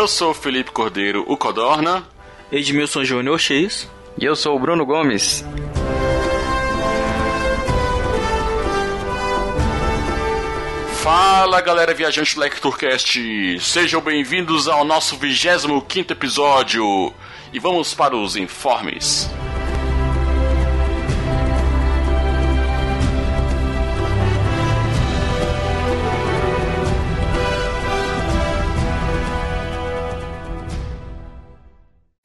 [0.00, 2.02] Eu sou o Felipe Cordeiro, o Codorna.
[2.50, 3.86] Edmilson Júnior X.
[4.18, 5.44] E eu sou o Bruno Gomes.
[11.02, 17.12] Fala galera viajante do Lecturcast, sejam bem-vindos ao nosso 25 episódio
[17.52, 19.28] e vamos para os informes.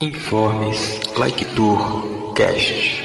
[0.06, 3.05] Informes Like Tour Cast.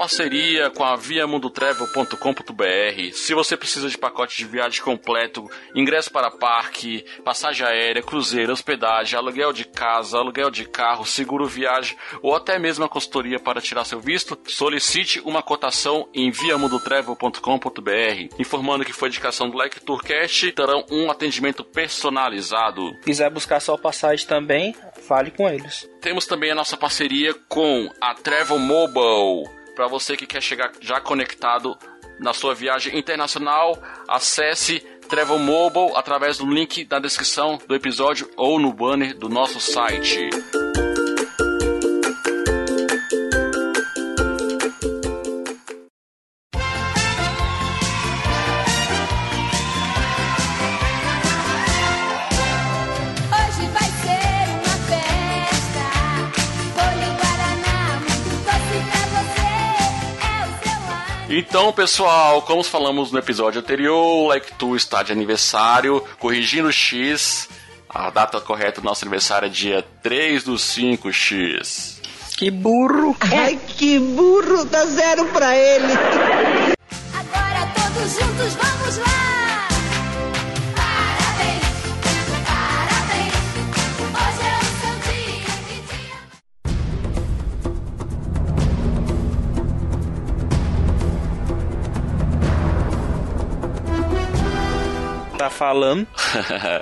[0.00, 3.12] Parceria com a viamundotravel.com.br.
[3.12, 9.18] Se você precisa de pacote de viagem completo, ingresso para parque, passagem aérea, cruzeiro, hospedagem,
[9.18, 13.84] aluguel de casa, aluguel de carro, seguro viagem ou até mesmo a consultoria para tirar
[13.84, 18.34] seu visto, solicite uma cotação em viamundotravel.com.br.
[18.38, 22.98] Informando que foi indicação do Like Tourcast, terão um atendimento personalizado.
[23.02, 24.74] Quiser buscar sua passagem também,
[25.06, 25.86] fale com eles.
[26.00, 29.59] Temos também a nossa parceria com a Travel Mobile.
[29.80, 31.74] Para você que quer chegar já conectado
[32.18, 38.60] na sua viagem internacional, acesse Travel Mobile através do link da descrição do episódio ou
[38.60, 40.28] no banner do nosso site.
[61.32, 66.72] Então, pessoal, como falamos no episódio anterior, o Like Tu está de aniversário, corrigindo o
[66.72, 67.48] X.
[67.88, 72.00] A data correta do nosso aniversário é dia 3 do 5X.
[72.36, 73.16] Que burro!
[73.20, 75.92] Ai, que burro, dá zero pra ele.
[77.14, 79.29] Agora todos juntos vamos lá.
[95.50, 96.06] Falando.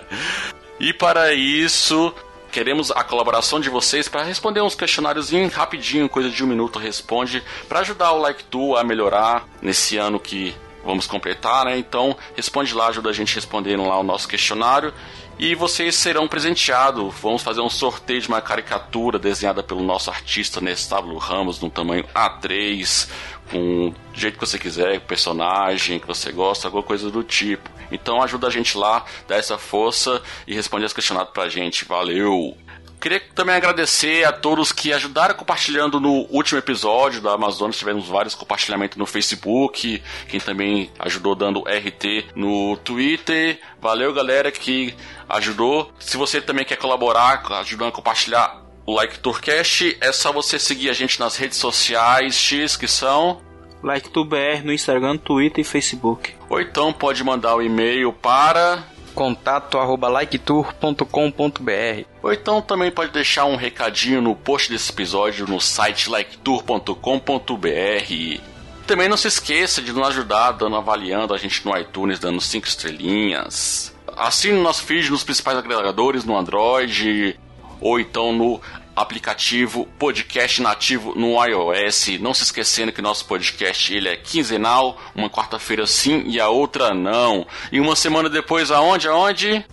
[0.79, 2.15] e para isso,
[2.51, 7.43] queremos a colaboração de vocês para responder uns questionários rapidinho, coisa de um minuto responde,
[7.69, 11.77] para ajudar o Like Tu a melhorar nesse ano que vamos completar, né?
[11.77, 14.93] Então, responde lá, ajuda a gente respondendo lá o nosso questionário.
[15.39, 17.15] E vocês serão presenteados.
[17.23, 22.05] Vamos fazer um sorteio de uma caricatura desenhada pelo nosso artista Nestábulo Ramos, no tamanho
[22.12, 23.09] A3,
[23.50, 27.70] com do jeito que você quiser, personagem que você gosta, alguma coisa do tipo.
[27.91, 31.84] Então ajuda a gente lá, dá essa força e responde as questionadas pra gente.
[31.84, 32.56] Valeu!
[33.00, 37.78] Queria também agradecer a todos que ajudaram compartilhando no último episódio da Amazonas.
[37.78, 40.03] Tivemos vários compartilhamentos no Facebook.
[40.28, 43.60] Quem também ajudou dando RT no Twitter.
[43.80, 44.97] Valeu, galera, que
[45.28, 45.92] ajudou.
[46.00, 50.88] Se você também quer colaborar, ajudando a compartilhar o Like Tourcast, é só você seguir
[50.88, 53.38] a gente nas redes sociais X, que são.
[53.82, 56.34] Like tu BR no Instagram, Twitter e Facebook.
[56.49, 58.82] Ou então pode mandar o e-mail para.
[59.15, 62.06] Contato arroba liketour.com.br.
[62.22, 68.41] Ou então também pode deixar um recadinho no post desse episódio no site liketour.com.br.
[68.87, 72.66] Também não se esqueça de nos ajudar dando avaliando a gente no iTunes, dando 5
[72.66, 73.94] estrelinhas.
[74.16, 77.39] Assine o nosso feed nos principais agregadores no Android
[77.80, 78.60] ou então no
[79.00, 82.18] aplicativo podcast nativo no iOS.
[82.21, 86.92] Não se esquecendo que nosso podcast ele é quinzenal, uma quarta-feira sim e a outra
[86.95, 87.47] não.
[87.71, 89.09] E uma semana depois aonde?
[89.09, 89.65] Aonde?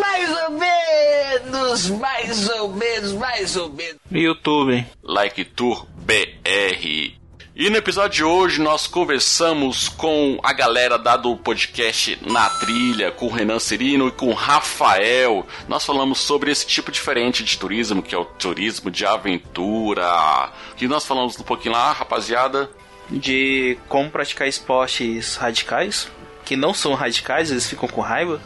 [0.00, 4.00] Mais ou menos, mais ou menos, mais ou menos.
[4.10, 4.86] YouTube.
[5.02, 7.23] Like Tour BR.
[7.56, 13.12] E no episódio de hoje nós conversamos com a galera da do podcast Na Trilha,
[13.12, 15.46] com o Renan Cirino e com o Rafael.
[15.68, 20.50] Nós falamos sobre esse tipo diferente de turismo, que é o turismo de aventura.
[20.76, 22.68] Que nós falamos um pouquinho lá, rapaziada.
[23.08, 26.10] De como praticar esportes radicais,
[26.44, 28.42] que não são radicais, eles ficam com raiva.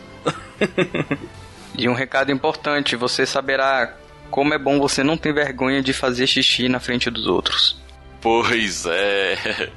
[1.78, 3.96] E um recado importante: você saberá
[4.32, 7.87] como é bom você não ter vergonha de fazer xixi na frente dos outros.
[8.20, 9.70] Pois é.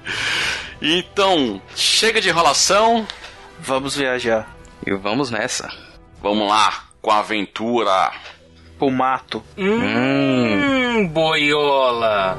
[0.81, 3.05] Então, chega de enrolação.
[3.59, 4.49] Vamos viajar
[4.85, 5.69] E vamos nessa.
[6.23, 8.11] Vamos lá, com a aventura.
[8.79, 9.43] pro mato.
[9.57, 12.35] Hum, boiola.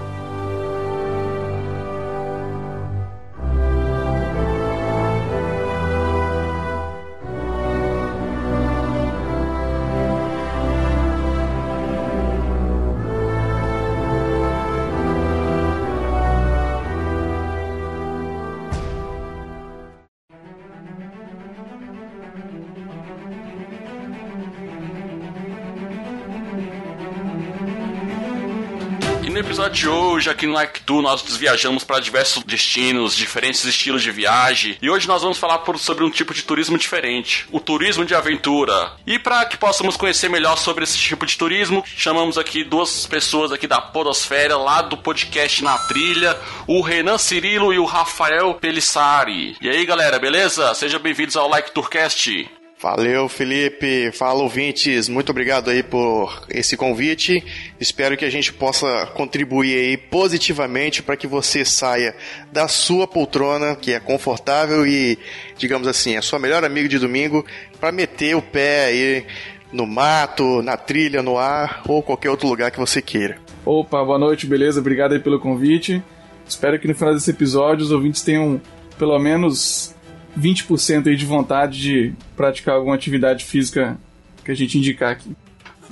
[29.52, 34.10] Episódio de hoje, aqui no Like Tu, nós viajamos para diversos destinos, diferentes estilos de
[34.10, 34.78] viagem.
[34.80, 38.14] E hoje nós vamos falar por- sobre um tipo de turismo diferente, o turismo de
[38.14, 38.92] aventura.
[39.06, 43.52] E para que possamos conhecer melhor sobre esse tipo de turismo, chamamos aqui duas pessoas
[43.52, 46.34] aqui da Podosfera, lá do podcast Na Trilha,
[46.66, 49.54] o Renan Cirilo e o Rafael Pelissari.
[49.60, 50.72] E aí, galera, beleza?
[50.72, 52.48] Sejam bem-vindos ao Like Tourcast.
[52.82, 54.10] Valeu, Felipe.
[54.10, 55.08] Fala, ouvintes.
[55.08, 57.40] Muito obrigado aí por esse convite.
[57.78, 62.12] Espero que a gente possa contribuir aí positivamente para que você saia
[62.50, 65.16] da sua poltrona, que é confortável e,
[65.56, 67.46] digamos assim, é sua melhor amiga de domingo,
[67.78, 69.26] para meter o pé aí
[69.72, 73.38] no mato, na trilha, no ar ou qualquer outro lugar que você queira.
[73.64, 74.80] Opa, boa noite, beleza?
[74.80, 76.02] Obrigado aí pelo convite.
[76.48, 78.60] Espero que no final desse episódio os ouvintes tenham
[78.98, 79.91] pelo menos
[80.38, 83.98] 20% aí de vontade de praticar alguma atividade física
[84.44, 85.30] que a gente indicar aqui.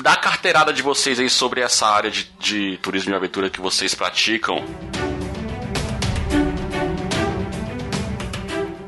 [0.02, 3.60] Dá a carteirada de vocês aí sobre essa área de, de turismo de aventura que
[3.60, 4.64] vocês praticam.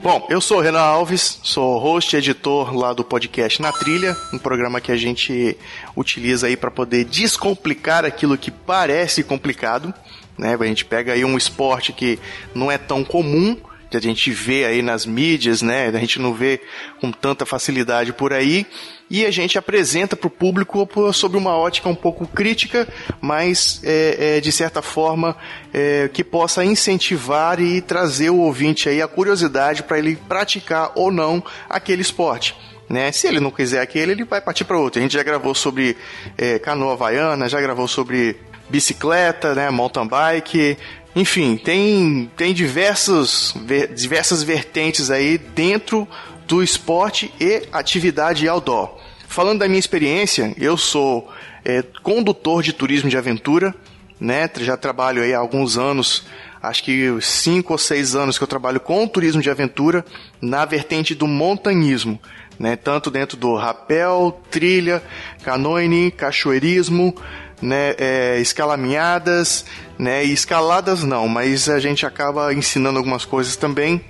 [0.03, 4.17] Bom, eu sou o Renan Alves, sou host e editor lá do podcast Na Trilha,
[4.33, 5.57] um programa que a gente
[5.95, 9.95] utiliza aí para poder descomplicar aquilo que parece complicado,
[10.37, 10.57] né?
[10.59, 12.19] A gente pega aí um esporte que
[12.53, 13.57] não é tão comum,
[14.01, 15.89] que a gente vê aí nas mídias, né?
[15.89, 16.61] A gente não vê
[16.99, 18.67] com tanta facilidade por aí.
[19.11, 22.89] E a gente apresenta para o público sob uma ótica um pouco crítica,
[23.21, 25.37] mas é, é, de certa forma
[25.75, 31.13] é, que possa incentivar e trazer o ouvinte aí a curiosidade para ele praticar ou
[31.13, 32.57] não aquele esporte.
[32.89, 33.13] Né?
[33.13, 34.99] Se ele não quiser aquele, ele vai partir para outro.
[34.99, 35.95] A gente já gravou sobre
[36.39, 38.41] é, canoa havaiana, já gravou sobre
[38.71, 40.79] bicicleta, né, mountain bike,
[41.15, 46.09] enfim, tem, tem diversos, ver- diversas vertentes aí dentro
[46.47, 48.99] do esporte e atividade outdoor.
[49.29, 51.31] Falando da minha experiência, eu sou
[51.65, 53.75] é, condutor de turismo de aventura,
[54.21, 54.49] né?
[54.61, 56.25] Já trabalho aí há alguns anos,
[56.63, 60.05] acho que cinco ou seis anos que eu trabalho com turismo de aventura
[60.41, 62.21] na vertente do montanhismo,
[62.59, 62.77] né?
[62.77, 65.03] Tanto dentro do rapel, trilha,
[65.43, 67.15] canoeing, cachoeirismo,
[67.63, 69.65] né, é, escalaminhadas,
[69.99, 74.01] né, e escaladas não, mas a gente acaba ensinando algumas coisas também.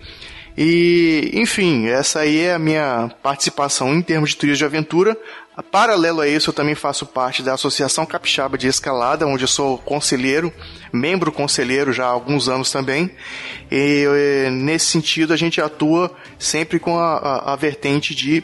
[0.57, 5.17] E, enfim, essa aí é a minha participação em termos de turismo de aventura.
[5.71, 9.79] Paralelo a isso, eu também faço parte da Associação Capixaba de Escalada, onde eu sou
[9.79, 10.53] conselheiro,
[10.93, 13.11] membro conselheiro já há alguns anos também.
[13.71, 14.07] E
[14.51, 18.43] nesse sentido, a gente atua sempre com a, a- a vertente de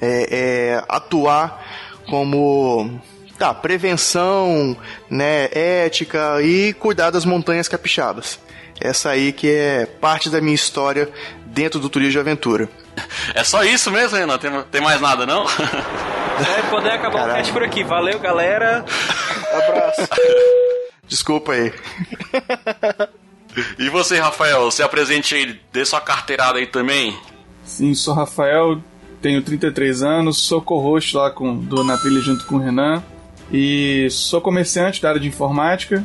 [0.00, 1.64] é, é, atuar
[2.08, 3.00] como
[3.38, 4.76] tá, prevenção,
[5.08, 8.38] né, ética e cuidar das montanhas capixabas.
[8.80, 11.08] Essa aí que é parte da minha história
[11.46, 12.68] dentro do turismo de aventura.
[13.34, 14.38] É só isso mesmo, Renan?
[14.38, 15.44] Tem, tem mais nada, não?
[15.44, 17.82] É, poder acabar o cast por aqui.
[17.82, 18.84] Valeu, galera.
[19.52, 20.08] Abraço.
[21.06, 21.72] Desculpa aí.
[23.78, 27.18] e você, Rafael, se apresente aí, dê sua carteirada aí também.
[27.64, 28.80] Sim, sou Rafael,
[29.20, 33.02] tenho 33 anos, sou co-host lá com, do Na Trilha junto com o Renan
[33.52, 36.04] e sou comerciante da área de informática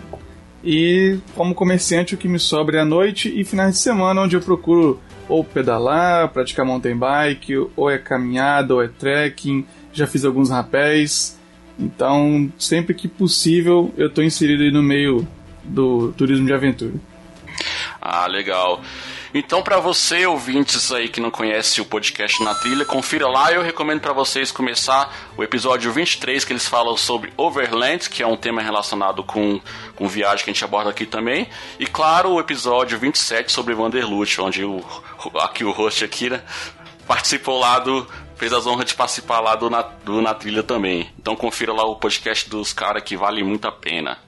[0.63, 4.35] e como comerciante o que me sobra é a noite e finais de semana onde
[4.35, 10.25] eu procuro ou pedalar, praticar mountain bike, ou é caminhada, ou é trekking, já fiz
[10.25, 11.37] alguns rapéis,
[11.79, 15.27] então sempre que possível eu estou inserido aí no meio
[15.63, 16.93] do turismo de aventura.
[18.01, 18.81] Ah, legal.
[19.33, 23.51] Então, para você, ouvintes aí que não conhece o podcast Na Trilha, confira lá.
[23.51, 28.27] Eu recomendo para vocês começar o episódio 23, que eles falam sobre Overland, que é
[28.27, 29.59] um tema relacionado com,
[29.95, 31.49] com viagem que a gente aborda aqui também.
[31.79, 34.85] E, claro, o episódio 27 sobre Vanderlute, onde o,
[35.39, 36.45] aqui o host Akira
[37.07, 38.07] participou lá do.
[38.35, 41.11] fez as honras de participar lá do na, do na Trilha também.
[41.17, 44.19] Então, confira lá o podcast dos caras que vale muito a pena.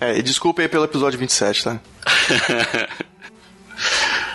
[0.00, 1.80] É, e desculpa aí pelo episódio 27, tá?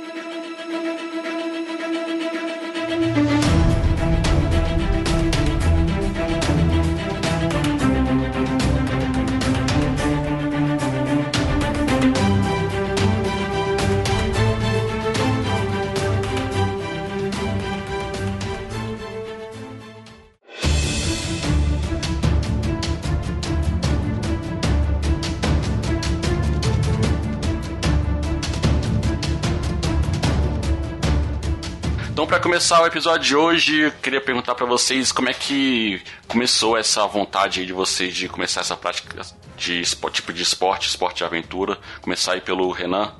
[32.38, 37.03] Para começar o episódio de hoje, queria perguntar para vocês como é que começou essa
[37.08, 39.24] vontade de vocês de começar essa prática
[39.58, 41.79] de espo- tipo de esporte, esporte de aventura.
[42.00, 43.12] Começar aí pelo Renan.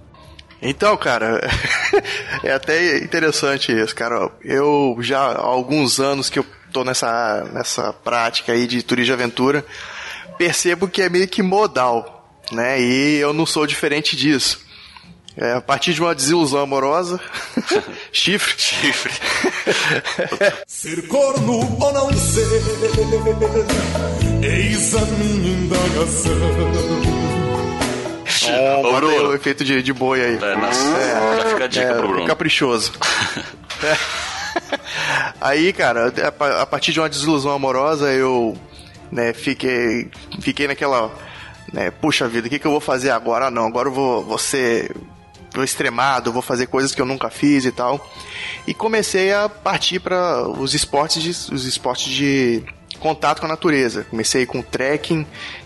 [0.62, 1.42] Então, cara,
[2.44, 4.30] é até interessante isso, cara.
[4.44, 9.14] Eu já há alguns anos que eu tô nessa, nessa prática aí de turismo de
[9.24, 9.66] aventura,
[10.38, 12.80] percebo que é meio que modal, né?
[12.80, 14.67] E eu não sou diferente disso.
[15.40, 17.20] É, a partir de uma desilusão amorosa,
[18.12, 19.14] chifre, chifre,
[20.66, 22.48] Ser corno ou não ser,
[24.42, 26.32] eis a minha indagação.
[28.50, 29.30] É, Ô, bota aí Bruno.
[29.30, 30.36] o efeito de, de boi aí.
[30.38, 32.26] É, nas- já fica a dica pro Bruno.
[32.28, 32.94] Caprichoso.
[33.84, 33.96] É.
[35.40, 38.58] Aí, cara, a a partir de uma desilusão amorosa, eu
[39.12, 40.10] né, fiquei,
[40.42, 41.12] fiquei naquela.
[41.72, 43.46] Né, Puxa vida, o que, que eu vou fazer agora?
[43.48, 44.96] Ah, não, agora eu vou, vou ser
[45.58, 48.10] vou extremado, vou fazer coisas que eu nunca fiz e tal.
[48.66, 52.64] E comecei a partir para os esportes de, os esportes de
[53.00, 54.06] contato com a natureza.
[54.10, 55.26] Comecei com trekking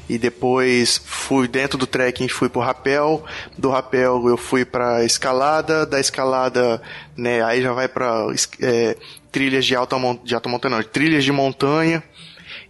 [0.09, 3.23] e depois fui dentro do trekking fui pro rapel,
[3.57, 6.81] do rapel eu fui pra escalada, da escalada,
[7.15, 8.27] né, aí já vai pra
[8.61, 8.97] é,
[9.31, 12.03] trilhas de alta de alta montanha, não, trilhas de montanha.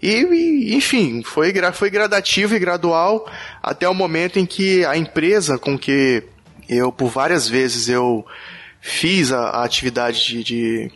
[0.02, 3.30] E, e, enfim, foi, foi gradativo e gradual
[3.62, 6.24] até o momento em que a empresa com que
[6.72, 8.26] eu, por várias vezes, eu
[8.80, 10.92] fiz a, a atividade de, de,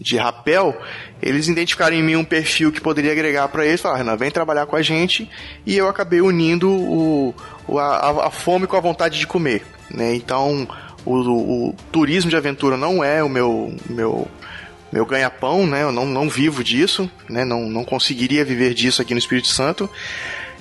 [0.00, 0.76] de rapel,
[1.22, 4.66] eles identificaram em mim um perfil que poderia agregar para eles, falaram, Renan, vem trabalhar
[4.66, 5.28] com a gente,
[5.64, 7.34] e eu acabei unindo o,
[7.66, 10.14] o- a, a fome com a vontade de comer, né?
[10.14, 10.68] Então,
[11.04, 14.28] o, o turismo de aventura não é o meu, meu,
[14.92, 15.82] meu ganha-pão, né?
[15.82, 17.44] Eu não, não vivo disso, né?
[17.44, 19.88] Não, não conseguiria viver disso aqui no Espírito Santo.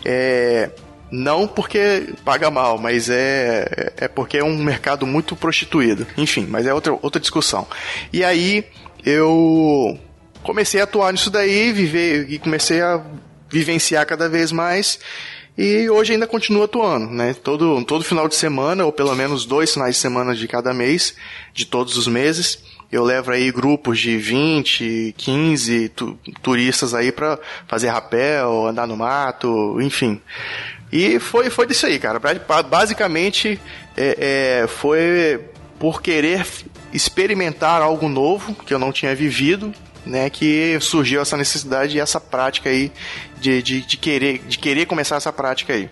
[0.05, 0.70] É,
[1.15, 6.08] não porque paga mal, mas é, é porque é um mercado muito prostituído.
[6.17, 7.67] Enfim, mas é outra, outra discussão.
[8.12, 8.65] E aí
[9.05, 9.98] eu
[10.41, 13.00] comecei a atuar nisso daí, viver e comecei a
[13.50, 15.00] vivenciar cada vez mais.
[15.55, 17.36] E hoje ainda continuo atuando, né?
[17.43, 21.15] Todo, todo final de semana, ou pelo menos dois finais de semana de cada mês,
[21.53, 22.58] de todos os meses,
[22.91, 28.98] eu levo aí grupos de 20, 15 tu- turistas aí pra fazer rapel, andar no
[28.98, 30.20] mato, enfim.
[30.95, 32.19] E foi, foi disso aí, cara.
[32.19, 33.59] Ba- Basicamente,
[33.97, 35.39] é, é, foi
[35.79, 36.45] por querer
[36.93, 39.73] experimentar algo novo que eu não tinha vivido,
[40.05, 40.29] né?
[40.29, 42.91] Que surgiu essa necessidade e essa prática aí
[43.39, 45.89] de, de, de querer, de querer começar essa prática aí.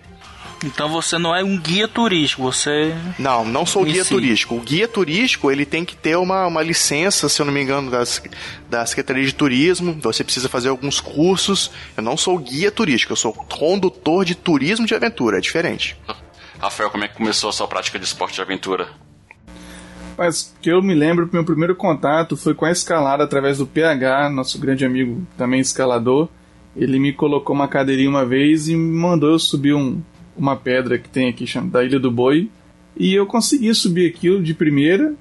[0.64, 2.94] Então você não é um guia turístico, você.
[3.18, 4.10] Não, não sou guia si.
[4.10, 4.54] turístico.
[4.54, 7.90] O guia turístico, ele tem que ter uma, uma licença, se eu não me engano,
[7.90, 8.22] das,
[8.70, 9.98] da Secretaria de Turismo.
[10.02, 11.70] Você precisa fazer alguns cursos.
[11.96, 15.38] Eu não sou guia turístico, eu sou condutor de turismo de aventura.
[15.38, 15.96] É diferente.
[16.58, 18.88] Rafael, como é que começou a sua prática de esporte de aventura?
[20.16, 24.30] Mas que eu me lembro, meu primeiro contato foi com a escalada através do PH,
[24.30, 26.28] nosso grande amigo também escalador.
[26.76, 30.00] Ele me colocou uma cadeirinha uma vez e me mandou eu subir um,
[30.36, 32.50] uma pedra que tem aqui da Ilha do Boi.
[32.96, 35.14] E eu consegui subir aquilo de primeira,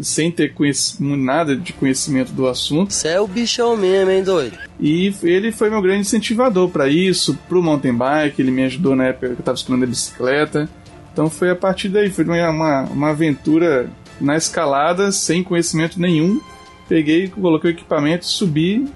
[0.00, 0.52] sem ter
[1.00, 2.92] nada de conhecimento do assunto.
[2.92, 4.58] Você é o bichão mesmo, hein, doido?
[4.78, 9.06] E ele foi meu grande incentivador para isso, pro mountain bike, ele me ajudou na
[9.06, 10.68] época que eu estava estudando a bicicleta.
[11.12, 13.88] Então foi a partir daí, foi uma, uma, uma aventura
[14.20, 16.40] na escalada, sem conhecimento nenhum.
[16.88, 18.86] Peguei, coloquei o equipamento, subi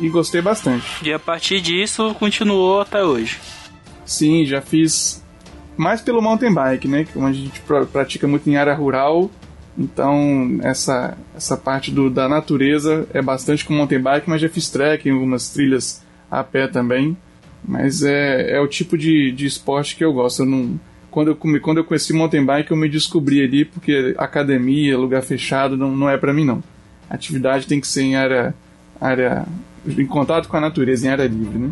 [0.00, 0.86] e gostei bastante.
[1.02, 3.38] E a partir disso continuou até hoje.
[4.04, 5.22] Sim, já fiz
[5.76, 7.04] mais pelo mountain bike, né?
[7.04, 9.30] Que a gente pra- pratica muito em área rural.
[9.76, 14.70] Então, essa, essa parte do, da natureza é bastante com mountain bike, mas já fiz
[14.70, 17.16] trekking, algumas trilhas a pé também.
[17.66, 20.42] Mas é, é o tipo de, de esporte que eu gosto.
[20.42, 20.78] Eu não,
[21.10, 25.76] quando, eu, quando eu conheci mountain bike, eu me descobri ali, porque academia, lugar fechado,
[25.76, 26.62] não, não é pra mim, não.
[27.10, 28.54] Atividade tem que ser em área,
[29.00, 29.44] área.
[29.86, 31.70] em contato com a natureza, em área livre, né?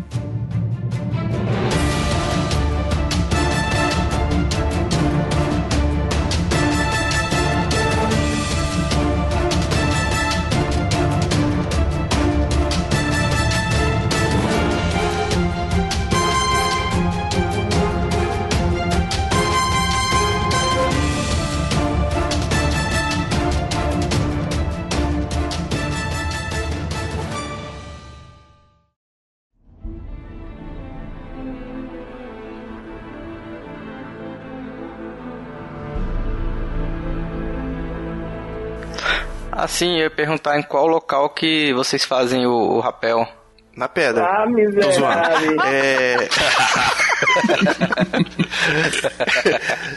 [39.63, 43.25] Assim, eu ia perguntar em qual local que vocês fazem o, o rapel.
[43.73, 44.25] Na pedra.
[44.25, 45.57] Ah, miserável.
[45.63, 46.17] É.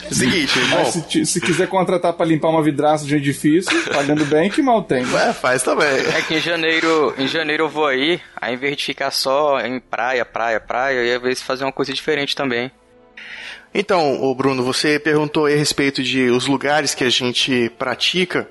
[0.14, 0.76] Seguinte, bom.
[0.76, 4.62] Mas se, se quiser contratar pra limpar uma vidraça de um edifício, pagando bem, que
[4.62, 5.02] mal tem.
[5.02, 5.98] É, faz também.
[6.16, 9.58] É que em janeiro, em janeiro eu vou aí, aí em vez de ficar só
[9.58, 12.70] em praia, praia, praia, eu ia ver se fazer uma coisa diferente também.
[13.74, 18.48] Então, Bruno, você perguntou aí a respeito de os lugares que a gente pratica.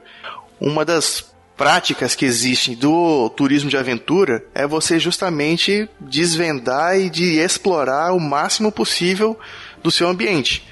[0.60, 7.38] Uma das práticas que existem do turismo de aventura é você justamente desvendar e de
[7.38, 9.40] explorar o máximo possível
[9.82, 10.66] do seu ambiente.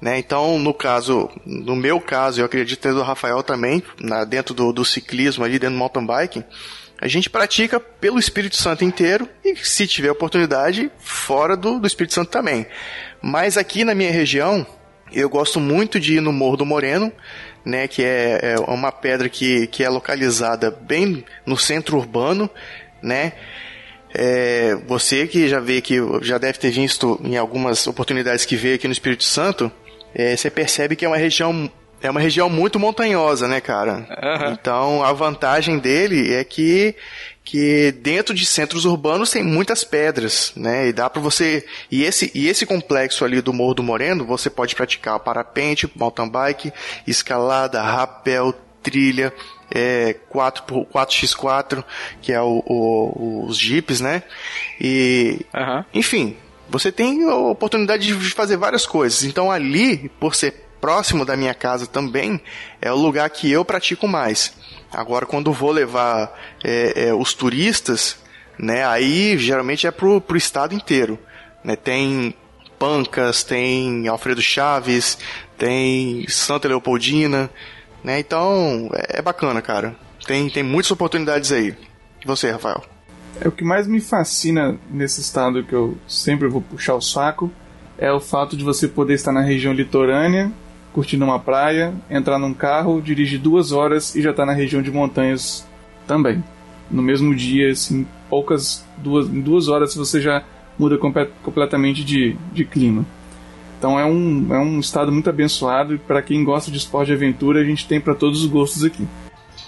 [0.00, 0.18] Né?
[0.18, 4.84] Então, no caso, no meu caso, eu acredito do Rafael também, na- dentro do, do
[4.84, 6.44] ciclismo ali, dentro do mountain biking,
[7.00, 12.14] a gente pratica pelo Espírito Santo inteiro e, se tiver oportunidade, fora do, do Espírito
[12.14, 12.66] Santo também.
[13.20, 14.66] Mas aqui na minha região,
[15.12, 17.12] eu gosto muito de ir no Morro do Moreno,
[17.64, 22.50] né, que é, é uma pedra que, que é localizada bem no centro urbano,
[23.02, 23.32] né,
[24.14, 28.74] é, você que já vê que já deve ter visto em algumas oportunidades que veio
[28.74, 29.72] aqui no Espírito Santo,
[30.14, 31.70] é, você percebe que é uma região
[32.02, 34.06] é uma região muito montanhosa, né, cara?
[34.52, 36.94] Então a vantagem dele é que
[37.44, 40.88] que dentro de centros urbanos tem muitas pedras, né?
[40.88, 44.48] E dá para você e esse e esse complexo ali do Morro do Moreno, você
[44.48, 46.72] pode praticar parapente, mountain bike,
[47.06, 49.32] escalada, rapel, trilha,
[49.74, 51.84] é, 4 por 4x4,
[52.20, 54.22] que é o, o- os jipes, né?
[54.80, 55.40] E
[55.92, 56.36] enfim,
[56.68, 59.24] você tem a oportunidade de fazer várias coisas.
[59.24, 62.40] Então ali, por ser próximo da minha casa também,
[62.80, 64.52] é o lugar que eu pratico mais.
[64.92, 68.16] Agora, quando vou levar é, é, os turistas,
[68.58, 71.16] né, aí geralmente é pro, pro estado inteiro.
[71.62, 71.76] Né?
[71.76, 72.34] Tem
[72.80, 75.16] Pancas, tem Alfredo Chaves,
[75.56, 77.48] tem Santa Leopoldina,
[78.02, 78.18] né?
[78.18, 79.94] Então, é é bacana, cara.
[80.26, 81.76] Tem, tem muitas oportunidades aí.
[82.20, 82.82] E você, Rafael?
[83.40, 87.52] É o que mais me fascina nesse estado que eu sempre vou puxar o saco
[87.98, 90.50] é o fato de você poder estar na região litorânea,
[90.92, 94.90] curtindo uma praia, entrar num carro, dirigir duas horas e já estar na região de
[94.90, 95.66] montanhas
[96.06, 96.42] também.
[96.90, 100.44] No mesmo dia, assim, poucas duas, em duas horas você já
[100.78, 103.06] muda compe- completamente de, de clima.
[103.78, 107.14] Então é um, é um estado muito abençoado e para quem gosta de esporte de
[107.14, 109.06] aventura a gente tem para todos os gostos aqui.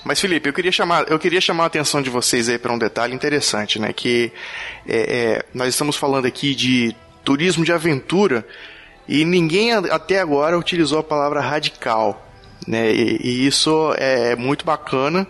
[0.05, 2.79] Mas Felipe, eu queria chamar, eu queria chamar a atenção de vocês aí para um
[2.79, 3.93] detalhe interessante, né?
[3.93, 4.31] Que
[4.87, 8.47] é, é, nós estamos falando aqui de turismo de aventura
[9.09, 12.27] e ninguém até agora utilizou a palavra radical,
[12.67, 12.93] né?
[12.93, 15.27] E, e isso é muito bacana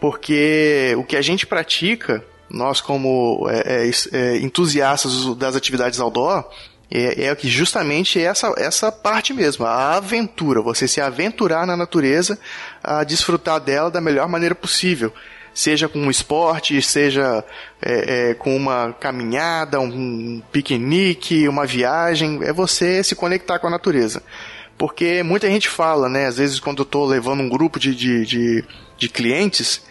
[0.00, 6.48] porque o que a gente pratica, nós como é, é, é, entusiastas das atividades outdoor,
[6.90, 12.38] é, é justamente essa, essa parte mesmo, a aventura, você se aventurar na natureza,
[12.82, 15.12] a desfrutar dela da melhor maneira possível.
[15.52, 17.44] Seja com um esporte, seja
[17.82, 23.70] é, é, com uma caminhada, um piquenique, uma viagem, é você se conectar com a
[23.70, 24.22] natureza.
[24.78, 26.26] Porque muita gente fala, né?
[26.26, 28.64] Às vezes quando eu tô levando um grupo de, de, de,
[28.96, 29.82] de clientes,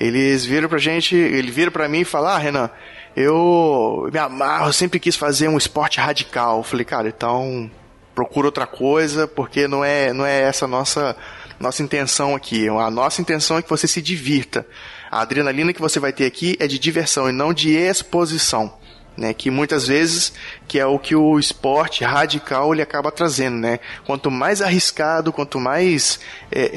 [0.00, 2.70] eles viram pra gente, ele vira pra mim e fala, ah, Renan,
[3.14, 6.58] eu me amarro, eu sempre quis fazer um esporte radical.
[6.58, 7.70] Eu falei, cara, então
[8.14, 11.16] procura outra coisa, porque não é, não é essa a nossa,
[11.62, 12.68] nossa intenção aqui.
[12.68, 14.66] A nossa intenção é que você se divirta.
[15.10, 18.76] A adrenalina que você vai ter aqui é de diversão e não de exposição.
[19.16, 20.32] Né, que muitas vezes
[20.66, 23.78] que é o que o esporte radical ele acaba trazendo, né?
[24.06, 26.18] Quanto mais arriscado, quanto mais
[26.50, 26.70] é,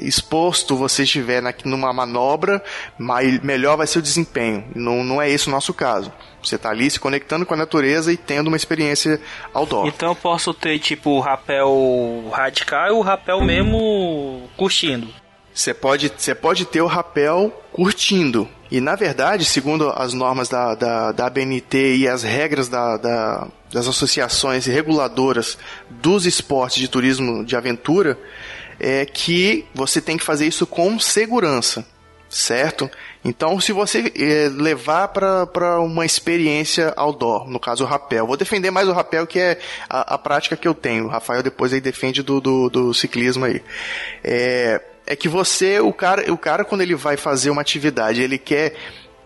[0.00, 2.62] é, exposto você estiver na, numa manobra,
[2.98, 4.64] mais, melhor vai ser o desempenho.
[4.74, 6.12] Não, não é esse o nosso caso.
[6.42, 9.20] Você está ali se conectando com a natureza e tendo uma experiência
[9.54, 9.86] outdoor.
[9.86, 15.21] Então eu posso ter tipo o rapel radical e o rapel mesmo curtindo.
[15.54, 18.48] Você pode, você pode ter o rapel curtindo.
[18.70, 23.48] E na verdade, segundo as normas da, da, da ABNT e as regras da, da,
[23.70, 25.58] das associações reguladoras
[25.90, 28.18] dos esportes de turismo de aventura,
[28.80, 31.86] é que você tem que fazer isso com segurança,
[32.30, 32.90] certo?
[33.24, 38.70] Então, se você é, levar para uma experiência outdoor, no caso o rapel, vou defender
[38.70, 41.04] mais o rapel que é a, a prática que eu tenho.
[41.04, 43.62] O Rafael depois aí defende do, do, do ciclismo aí.
[44.24, 44.80] É,
[45.12, 48.74] é que você, o cara, o cara quando ele vai fazer uma atividade, ele quer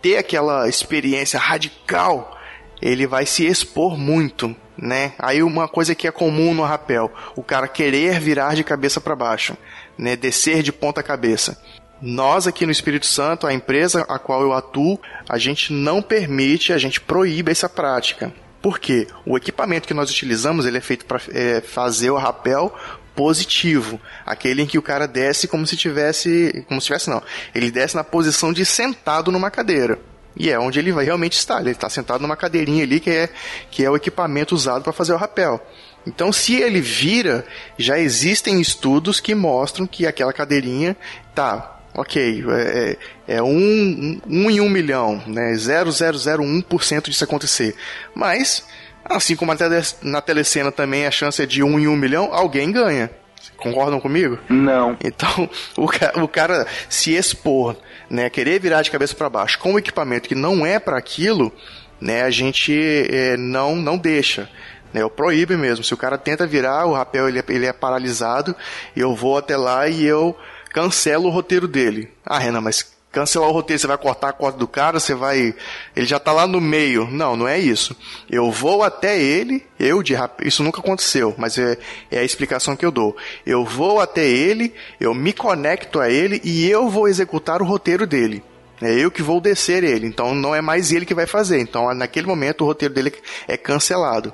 [0.03, 2.37] ter aquela experiência radical,
[2.83, 5.13] ele vai se expor muito, né?
[5.19, 9.15] Aí uma coisa que é comum no rapel, o cara querer virar de cabeça para
[9.15, 9.57] baixo,
[9.97, 10.17] né?
[10.17, 11.57] Descer de ponta cabeça.
[12.03, 16.73] Nós aqui no Espírito Santo, a empresa a qual eu atuo, a gente não permite,
[16.73, 18.35] a gente proíbe essa prática.
[18.61, 19.07] Por quê?
[19.25, 22.75] O equipamento que nós utilizamos ele é feito para é, fazer o rapel
[23.17, 27.23] positivo, aquele em que o cara desce como se tivesse, como se tivesse não,
[27.55, 29.99] ele desce na posição de sentado numa cadeira.
[30.37, 31.61] E é onde ele vai realmente estar.
[31.61, 33.31] Ele está sentado numa cadeirinha ali que é,
[33.71, 35.67] que é o equipamento usado para fazer o rapel.
[36.07, 37.45] Então, se ele vira,
[37.79, 40.95] já existem estudos que mostram que aquela cadeirinha
[41.35, 45.55] tá, ok, é, é, é um, um, um em um milhão, né?
[45.55, 47.75] 0,001% disso acontecer.
[48.15, 48.63] Mas
[49.09, 52.71] Assim como tele, na telecena também a chance é de um em um milhão, alguém
[52.71, 53.11] ganha.
[53.57, 54.39] Concordam comigo?
[54.49, 54.97] Não.
[55.03, 55.85] Então, o,
[56.23, 57.77] o cara se expor,
[58.11, 61.53] né, querer virar de cabeça para baixo com um equipamento que não é para aquilo,
[62.01, 62.75] né, a gente
[63.11, 64.49] é, não não deixa.
[64.93, 65.85] Né, eu proíbe mesmo.
[65.85, 68.55] Se o cara tenta virar, o rapel ele é, ele é paralisado,
[68.95, 70.37] eu vou até lá e eu
[70.73, 72.11] cancelo o roteiro dele.
[72.25, 75.55] Ah, Renan, mas cancelar o roteiro, você vai cortar a corda do cara, você vai.
[75.97, 77.09] Ele já tá lá no meio.
[77.11, 77.97] Não, não é isso.
[78.29, 80.15] Eu vou até ele, eu de.
[80.43, 81.79] Isso nunca aconteceu, mas é,
[82.11, 83.17] é a explicação que eu dou.
[83.47, 88.07] Eu vou até ele, eu me conecto a ele e eu vou executar o roteiro
[88.07, 88.45] dele.
[88.83, 91.59] É eu que vou descer ele, então não é mais ele que vai fazer.
[91.59, 93.15] Então, naquele momento, o roteiro dele
[93.49, 94.31] é cancelado.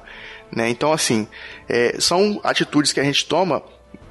[0.50, 0.68] Né?
[0.68, 1.28] Então, assim,
[1.68, 3.62] é, são atitudes que a gente toma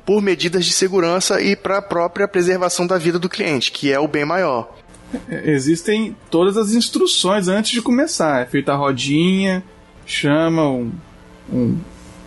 [0.06, 4.00] por medidas de segurança e para a própria preservação da vida do cliente, que é
[4.00, 4.76] o bem maior.
[5.30, 8.42] Existem todas as instruções antes de começar.
[8.42, 9.64] É feita a rodinha,
[10.06, 10.92] chama um,
[11.52, 11.78] um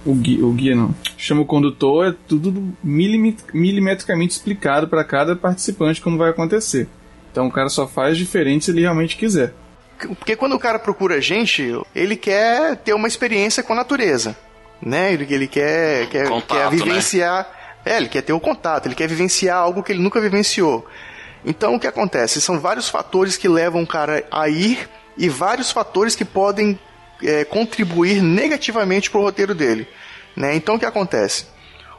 [0.05, 6.01] o, guia, o guia não, chama o condutor, é tudo milimetricamente explicado para cada participante
[6.01, 6.87] como vai acontecer.
[7.33, 9.55] Então o cara só faz diferente se ele realmente quiser.
[9.99, 14.37] Porque quando o cara procura a gente, ele quer ter uma experiência com a natureza.
[14.83, 15.15] Né?
[15.15, 16.71] Ele, ele quer, quer, Contato, quer né?
[16.71, 17.45] vivenciar.
[17.45, 17.64] Né?
[17.85, 20.87] É, ele quer ter o contato, ele quer vivenciar algo que ele nunca vivenciou.
[21.45, 22.41] Então o que acontece?
[22.41, 26.79] São vários fatores que levam o cara a ir e vários fatores que podem
[27.23, 29.87] é, contribuir negativamente para o roteiro dele.
[30.35, 30.57] Né?
[30.57, 31.47] Então o que acontece?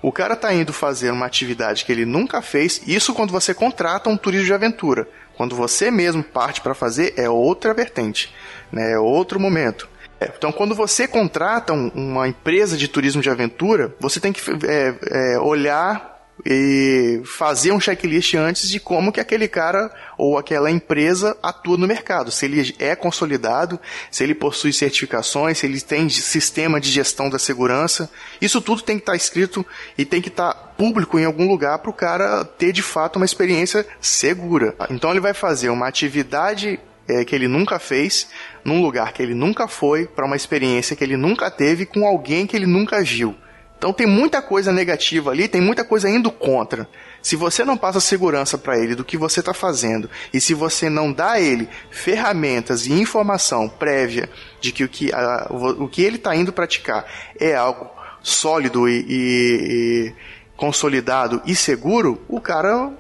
[0.02, 4.10] O cara está indo fazer uma atividade que ele nunca fez, isso quando você contrata
[4.10, 5.08] um turismo de aventura.
[5.36, 8.34] Quando você mesmo parte para fazer, é outra vertente,
[8.71, 8.93] né?
[8.93, 9.89] é outro momento.
[10.19, 14.41] É, então, quando você contrata um, uma empresa de turismo de aventura, você tem que
[14.65, 20.69] é, é, olhar e fazer um checklist antes de como que aquele cara ou aquela
[20.69, 22.32] empresa atua no mercado.
[22.32, 23.80] Se ele é consolidado,
[24.12, 28.10] se ele possui certificações, se ele tem sistema de gestão da segurança.
[28.41, 29.65] Isso tudo tem que estar escrito
[29.97, 33.25] e tem que estar público em algum lugar para o cara ter de fato uma
[33.25, 34.75] experiência segura.
[34.89, 38.27] Então ele vai fazer uma atividade é, que ele nunca fez,
[38.63, 42.47] num lugar que ele nunca foi, para uma experiência que ele nunca teve com alguém
[42.47, 43.35] que ele nunca viu.
[43.77, 46.87] Então tem muita coisa negativa ali, tem muita coisa indo contra.
[47.21, 50.89] Se você não passa segurança para ele do que você está fazendo e se você
[50.89, 54.29] não dá a ele ferramentas e informação prévia
[54.61, 57.05] de que o que, a, o que ele está indo praticar
[57.39, 57.89] é algo
[58.23, 60.13] sólido e, e, e
[60.55, 62.91] consolidado e seguro, o cara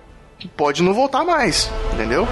[0.55, 2.27] pode não voltar mais, entendeu?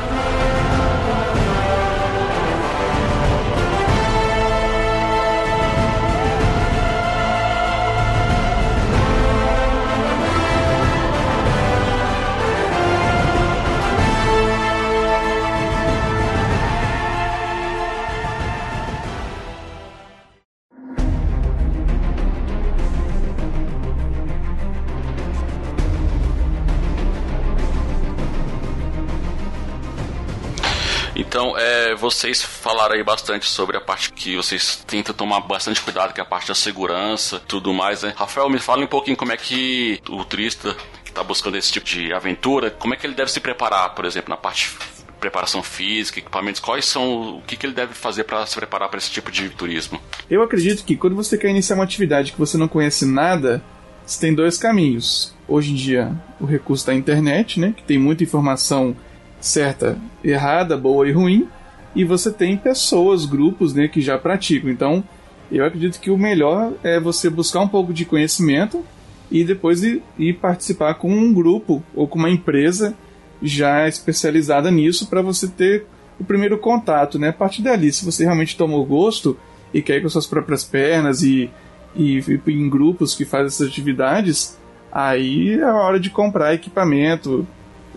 [31.94, 36.20] É, vocês falaram aí bastante sobre a parte que vocês tentam tomar bastante cuidado, que
[36.20, 38.14] é a parte da segurança, tudo mais, né?
[38.16, 41.86] Rafael, me fala um pouquinho como é que o turista que está buscando esse tipo
[41.86, 44.76] de aventura, como é que ele deve se preparar, por exemplo, na parte
[45.20, 48.98] preparação física, equipamentos, quais são o que, que ele deve fazer para se preparar para
[48.98, 50.02] esse tipo de turismo?
[50.30, 53.64] Eu acredito que quando você quer iniciar uma atividade que você não conhece nada,
[54.06, 55.34] você tem dois caminhos.
[55.48, 58.94] Hoje em dia, o recurso da internet, né, que tem muita informação
[59.40, 61.48] certa, errada, boa e ruim,
[61.96, 64.70] e você tem pessoas, grupos, né, que já praticam.
[64.70, 65.04] Então,
[65.52, 68.84] eu acredito que o melhor é você buscar um pouco de conhecimento
[69.30, 72.96] e depois ir, ir participar com um grupo ou com uma empresa
[73.42, 75.86] já especializada nisso para você ter
[76.20, 77.30] o primeiro contato, né?
[77.30, 79.38] A partir dali, se você realmente tomou gosto
[79.74, 81.50] e quer ir com suas próprias pernas e,
[81.96, 84.58] e, e em grupos que fazem essas atividades,
[84.92, 87.46] aí é a hora de comprar equipamento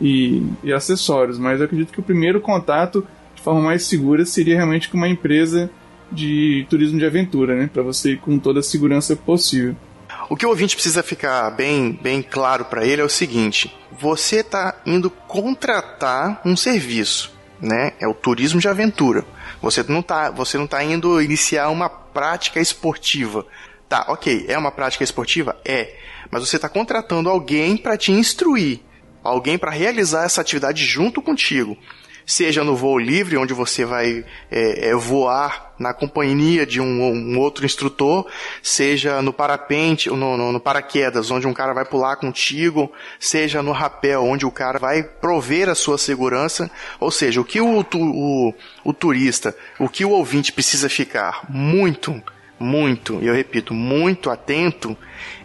[0.01, 1.39] e, e acessórios.
[1.39, 3.07] Mas eu acredito que o primeiro contato
[3.47, 5.71] forma mais segura seria realmente com uma empresa
[6.11, 7.71] de turismo de aventura, né?
[7.73, 9.77] Para você ir com toda a segurança possível.
[10.29, 14.41] O que o ouvinte precisa ficar bem, bem claro para ele é o seguinte: você
[14.41, 17.93] está indo contratar um serviço, né?
[18.01, 19.25] É o turismo de aventura.
[19.63, 23.47] Você não está, você não tá indo iniciar uma prática esportiva.
[23.89, 25.57] Tá, ok, é uma prática esportiva?
[25.65, 25.95] É.
[26.33, 28.81] Mas você está contratando alguém para te instruir,
[29.23, 31.79] alguém para realizar essa atividade junto contigo
[32.27, 37.39] seja no voo livre, onde você vai é, é, voar na companhia de um, um,
[37.39, 38.27] outro instrutor,
[38.61, 43.71] seja no parapente, no, no, no, paraquedas, onde um cara vai pular contigo, seja no
[43.71, 46.69] rapel, onde o cara vai prover a sua segurança.
[46.99, 52.21] Ou seja, o que o, o, o turista, o que o ouvinte precisa ficar muito,
[52.59, 54.97] muito, eu repito, muito atento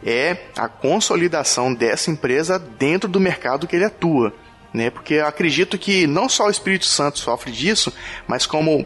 [0.04, 4.34] é a consolidação dessa empresa dentro do mercado que ele atua
[4.74, 4.90] né?
[4.90, 7.94] Porque eu acredito que não só o Espírito Santo sofre disso,
[8.28, 8.86] mas como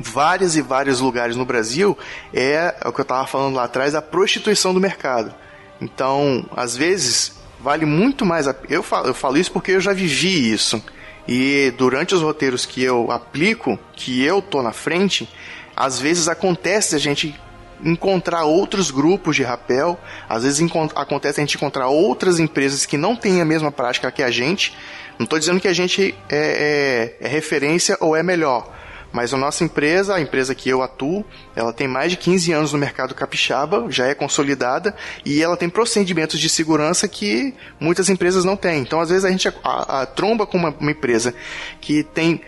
[0.00, 1.96] vários e vários lugares no Brasil,
[2.32, 5.34] é, é o que eu estava falando lá atrás, a prostituição do mercado.
[5.80, 8.54] Então, às vezes, vale muito mais a...
[8.68, 10.82] eu falo, eu falo isso porque eu já vivi isso.
[11.26, 15.28] E durante os roteiros que eu aplico, que eu tô na frente,
[15.76, 17.38] às vezes acontece a gente
[17.84, 20.62] encontrar outros grupos de rapel, às vezes
[20.94, 24.76] acontece a gente encontrar outras empresas que não têm a mesma prática que a gente,
[25.18, 28.72] não estou dizendo que a gente é, é, é referência ou é melhor,
[29.12, 32.72] mas a nossa empresa, a empresa que eu atuo, ela tem mais de 15 anos
[32.72, 38.44] no mercado capixaba, já é consolidada e ela tem procedimentos de segurança que muitas empresas
[38.44, 38.80] não têm.
[38.80, 41.34] Então, às vezes, a gente a, a, a tromba com uma, uma, empresa
[41.80, 42.40] que tem.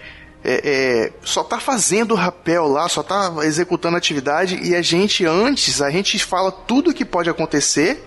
[0.47, 5.81] É, é, só está fazendo rapel lá, só está executando atividade e a gente, antes,
[5.81, 8.05] a gente fala tudo o que pode acontecer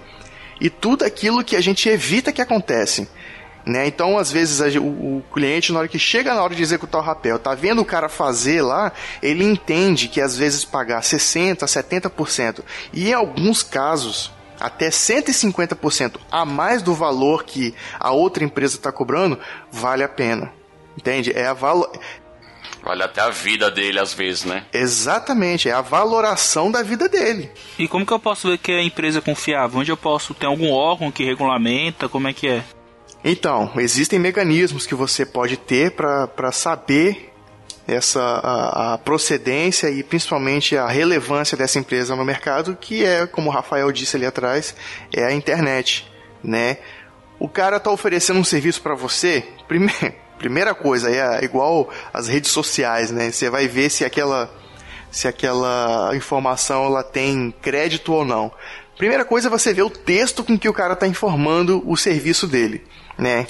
[0.62, 3.08] e tudo aquilo que a gente evita que acontece.
[3.68, 3.86] Né?
[3.86, 7.02] Então, às vezes, a, o, o, cliente, na hora que chega na hora de executar
[7.02, 11.58] o rapel, tá vendo o cara fazer lá, ele entende que às vezes pagar 60%,
[11.66, 18.78] 70%, e em alguns casos, até 150% a mais do valor que a outra empresa
[18.78, 19.38] está cobrando,
[19.70, 20.54] vale a pena.
[20.98, 21.34] Entende?
[21.36, 21.92] É a valor.
[22.82, 24.66] Vale até a vida dele às vezes, né?
[24.72, 27.52] Exatamente, é a valoração da vida dele.
[27.78, 29.82] E como que eu posso ver que a empresa é confiável?
[29.82, 32.08] Onde eu posso ter algum órgão que regulamenta?
[32.08, 32.64] Como é que é?
[33.30, 37.34] Então, existem mecanismos que você pode ter para saber
[37.86, 43.50] essa a, a, procedência e principalmente a relevância dessa empresa no mercado, que é, como
[43.50, 44.74] o Rafael disse ali atrás,
[45.14, 46.10] é a internet,
[46.42, 46.78] né?
[47.38, 52.52] O cara está oferecendo um serviço para você, primeiro, primeira coisa, é igual as redes
[52.52, 53.30] sociais, né?
[53.30, 54.50] Você vai ver se aquela
[55.12, 58.50] se aquela informação ela tem crédito ou não.
[58.98, 62.48] Primeira coisa é você ver o texto com que o cara está informando o serviço
[62.48, 62.86] dele
[63.18, 63.48] né?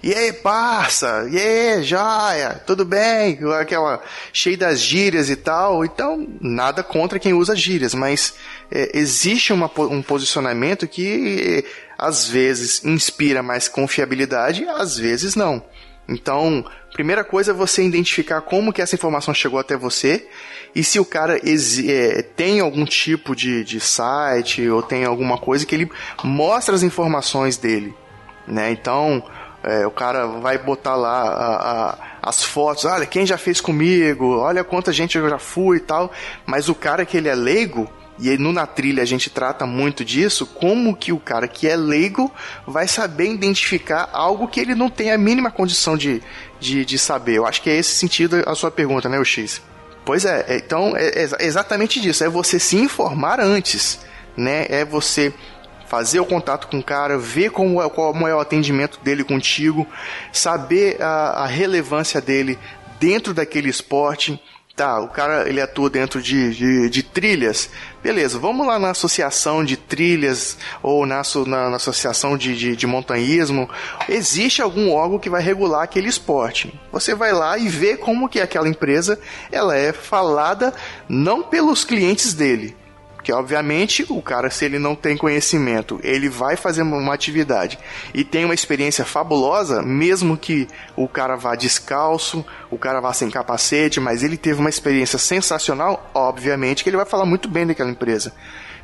[0.00, 3.38] E aí, parça, e aí, joia, tudo bem?
[3.60, 4.00] Aquela
[4.32, 5.84] cheia das gírias e tal.
[5.84, 8.34] Então, nada contra quem usa gírias, mas
[8.70, 11.64] é, existe uma, um posicionamento que
[11.98, 15.60] às vezes inspira mais confiabilidade, às vezes não.
[16.08, 20.26] Então, primeira coisa é você identificar como que essa informação chegou até você
[20.74, 25.66] e se o cara é, tem algum tipo de, de site ou tem alguma coisa
[25.66, 25.90] que ele
[26.22, 27.92] mostra as informações dele
[28.48, 28.72] né?
[28.72, 29.22] Então,
[29.62, 34.38] é, o cara vai botar lá a, a, as fotos, olha quem já fez comigo,
[34.38, 36.10] olha quanta gente eu já fui e tal,
[36.46, 37.88] mas o cara que ele é leigo,
[38.20, 41.76] e no Na Trilha a gente trata muito disso, como que o cara que é
[41.76, 42.32] leigo
[42.66, 46.22] vai saber identificar algo que ele não tem a mínima condição de,
[46.58, 47.34] de, de saber.
[47.34, 49.62] Eu acho que é esse sentido a sua pergunta, né, o X?
[50.04, 54.00] Pois é, é então é, é exatamente disso, é você se informar antes,
[54.36, 54.66] né?
[54.68, 55.32] É você
[55.88, 59.86] fazer o contato com o cara, ver como é, como é o atendimento dele contigo,
[60.32, 62.58] saber a, a relevância dele
[63.00, 64.40] dentro daquele esporte.
[64.76, 67.68] Tá, o cara ele atua dentro de, de, de trilhas.
[68.00, 72.86] Beleza, vamos lá na associação de trilhas ou na, na, na associação de, de, de
[72.86, 73.68] montanhismo.
[74.08, 76.72] Existe algum órgão que vai regular aquele esporte.
[76.92, 79.18] Você vai lá e vê como que aquela empresa
[79.50, 80.72] ela é falada
[81.08, 82.76] não pelos clientes dele,
[83.28, 87.78] porque, obviamente, o cara, se ele não tem conhecimento, ele vai fazer uma atividade
[88.14, 93.28] e tem uma experiência fabulosa, mesmo que o cara vá descalço, o cara vá sem
[93.28, 97.90] capacete, mas ele teve uma experiência sensacional, obviamente que ele vai falar muito bem daquela
[97.90, 98.32] empresa.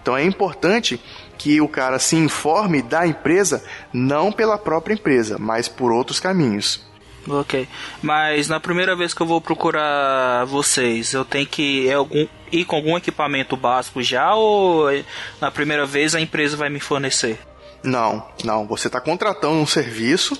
[0.02, 1.00] Então é importante
[1.38, 6.84] que o cara se informe da empresa, não pela própria empresa, mas por outros caminhos.
[7.28, 7.68] Ok.
[8.02, 12.64] Mas na primeira vez que eu vou procurar vocês, eu tenho que é algum, ir
[12.64, 14.86] com algum equipamento básico já ou
[15.40, 17.38] na primeira vez a empresa vai me fornecer?
[17.82, 18.66] Não, não.
[18.66, 20.38] Você está contratando um serviço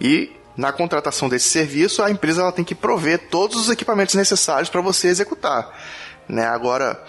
[0.00, 4.68] e na contratação desse serviço a empresa ela tem que prover todos os equipamentos necessários
[4.68, 5.70] para você executar.
[6.28, 6.46] Né?
[6.46, 7.02] Agora,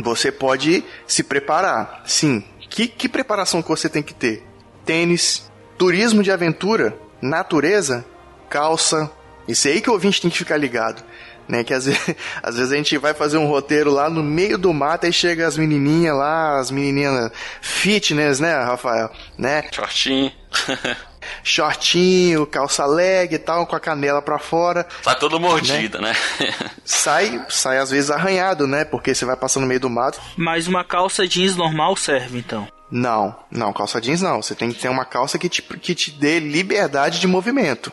[0.00, 2.02] você pode se preparar.
[2.06, 2.44] Sim.
[2.70, 4.42] Que, que preparação que você tem que ter?
[4.84, 8.04] Tênis, turismo de aventura, natureza,
[8.52, 9.10] calça.
[9.48, 11.02] Isso aí que o ouvinte tem que ficar ligado.
[11.48, 14.56] Né, que às vezes, às vezes a gente vai fazer um roteiro lá no meio
[14.56, 19.10] do mato e chega as menininhas lá, as menininhas fitness, né, Rafael?
[19.36, 19.64] Né?
[19.72, 20.30] Shortinho.
[21.42, 24.86] Shortinho, calça leg e tal, com a canela pra fora.
[25.02, 26.14] Tá todo mordido, né?
[26.84, 28.84] Sai, sai às vezes arranhado, né?
[28.84, 30.20] Porque você vai passando no meio do mato.
[30.36, 32.68] Mas uma calça jeans normal serve então.
[32.90, 34.42] Não, não, calça jeans não.
[34.42, 37.92] Você tem que ter uma calça que te, que te dê liberdade de movimento,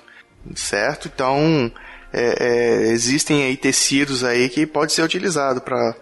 [0.55, 1.09] certo?
[1.13, 1.71] Então,
[2.11, 5.95] é, é, existem aí tecidos aí que pode ser utilizado para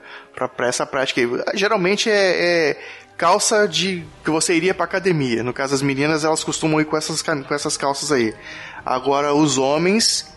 [0.68, 1.22] essa prática.
[1.54, 2.80] Geralmente é, é
[3.18, 5.44] calça de que você iria para academia.
[5.44, 8.34] No caso das meninas, elas costumam ir com essas com essas calças aí.
[8.86, 10.34] Agora os homens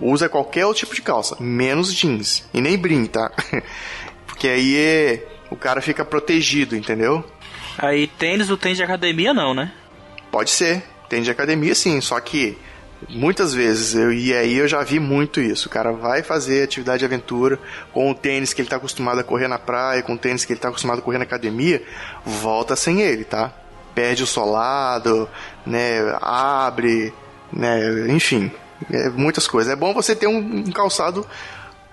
[0.00, 3.30] usa qualquer outro tipo de calça, menos jeans e nem brim, tá?
[4.26, 7.24] Porque aí é, o cara fica protegido, entendeu?
[7.76, 9.72] Aí tênis, o tênis de academia não, né?
[10.30, 10.82] Pode ser.
[11.08, 12.56] Tem de academia sim, só que
[13.08, 15.68] muitas vezes, eu, e aí eu já vi muito isso.
[15.68, 17.58] O cara vai fazer atividade de aventura
[17.92, 20.52] com o tênis que ele tá acostumado a correr na praia, com o tênis que
[20.52, 21.82] ele tá acostumado a correr na academia,
[22.24, 23.52] volta sem ele, tá?
[23.94, 25.28] Perde o solado,
[25.66, 26.16] né?
[26.20, 27.12] Abre,
[27.52, 28.08] né?
[28.08, 28.50] Enfim,
[28.90, 29.72] é, muitas coisas.
[29.72, 31.26] É bom você ter um, um calçado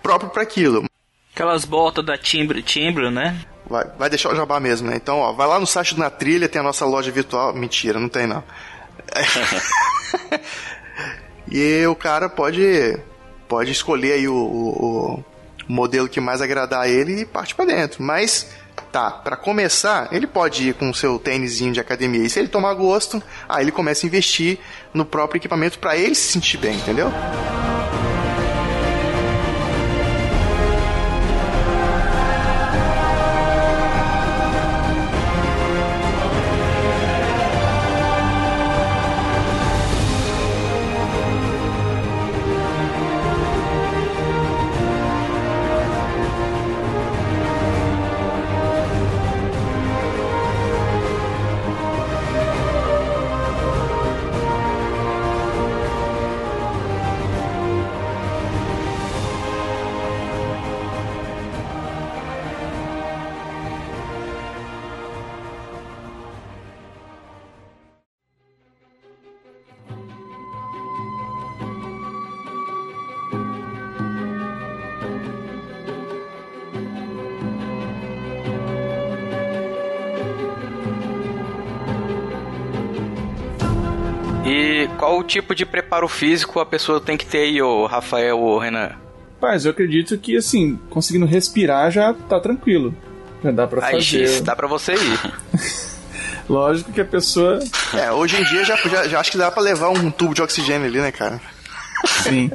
[0.03, 0.85] próprio para aquilo.
[1.33, 3.39] Aquelas botas da Timbre, Timbre, né?
[3.69, 4.95] Vai, vai deixar o jabá mesmo, né?
[4.95, 7.53] Então, ó, vai lá no site do Na Trilha, tem a nossa loja virtual.
[7.53, 8.43] Mentira, não tem não.
[11.51, 12.97] e o cara pode
[13.47, 15.23] pode escolher aí o, o-
[15.69, 18.01] o modelo que mais agradar a ele e parte pra dentro.
[18.03, 18.49] Mas
[18.91, 22.23] tá, pra começar, ele pode ir com o seu tênisinho de academia.
[22.25, 24.59] E se ele tomar gosto, aí ele começa a investir
[24.93, 27.11] no próprio equipamento pra ele se sentir bem, entendeu?
[85.27, 88.91] Tipo de preparo físico a pessoa tem que ter aí, ô Rafael ou Renan?
[89.35, 92.95] Rapaz, eu acredito que, assim, conseguindo respirar já tá tranquilo.
[93.43, 94.27] Já dá pra Aí, fazer.
[94.27, 95.33] X, dá pra você ir.
[96.49, 97.59] Lógico que a pessoa.
[97.93, 100.41] É, hoje em dia já, já, já acho que dá pra levar um tubo de
[100.41, 101.39] oxigênio ali, né, cara?
[102.05, 102.49] Sim.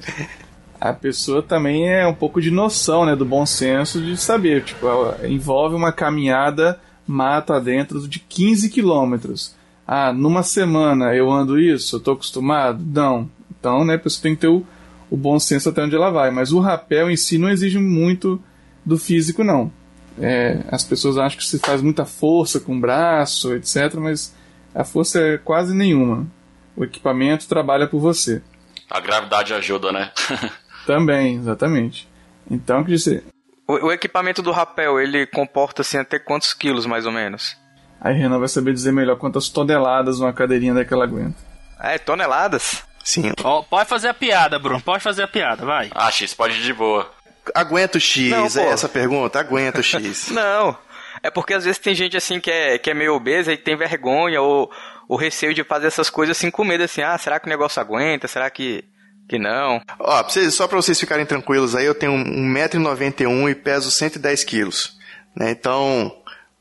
[0.81, 3.15] A pessoa também é um pouco de noção, né?
[3.15, 4.65] Do bom senso de saber.
[4.65, 9.55] Tipo, ela envolve uma caminhada mato adentro de 15 quilômetros.
[9.95, 11.97] Ah, numa semana eu ando isso?
[11.97, 12.83] Eu tô acostumado?
[12.83, 13.31] Não.
[13.51, 14.65] Então, né, a pessoa tem que ter o,
[15.11, 16.31] o bom senso até onde ela vai.
[16.31, 18.43] Mas o rapel em si não exige muito
[18.87, 19.71] do físico, não.
[20.19, 24.35] É, as pessoas acham que se faz muita força com o braço, etc., mas
[24.75, 26.27] a força é quase nenhuma.
[26.75, 28.41] O equipamento trabalha por você.
[28.89, 30.11] A gravidade ajuda, né?
[30.87, 32.09] Também, exatamente.
[32.51, 33.25] Então, quer dizer,
[33.69, 37.61] O, o equipamento do rapel, ele comporta assim até quantos quilos, mais ou menos?
[38.03, 41.37] Aí Renan vai saber dizer melhor quantas toneladas uma cadeirinha daquela aguenta.
[41.81, 42.83] É, toneladas?
[43.05, 43.33] Sim.
[43.43, 44.81] Ó, pode fazer a piada, Bruno.
[44.81, 45.91] Pode fazer a piada, vai.
[45.95, 47.11] Ah, X, pode ir de boa.
[47.55, 49.41] Aguenta o X, Não, é essa a pergunta?
[49.41, 50.29] Aguenta o X.
[50.35, 50.77] Não,
[51.23, 53.77] é porque às vezes tem gente assim que é, que é meio obesa e tem
[53.77, 54.71] vergonha ou,
[55.09, 57.81] ou receio de fazer essas coisas assim com medo, assim, ah, será que o negócio
[57.83, 58.29] aguenta?
[58.29, 58.85] Será que,
[59.29, 59.81] que não?
[59.99, 64.45] Ó, pra vocês- só pra vocês ficarem tranquilos aí, eu tenho 1,91m e peso 110
[64.45, 64.97] quilos.
[65.35, 65.51] Né?
[65.51, 66.13] Então,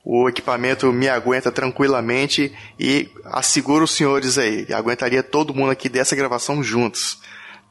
[0.03, 6.15] o equipamento me aguenta tranquilamente e asseguro os senhores aí, aguentaria todo mundo aqui dessa
[6.15, 7.19] gravação juntos.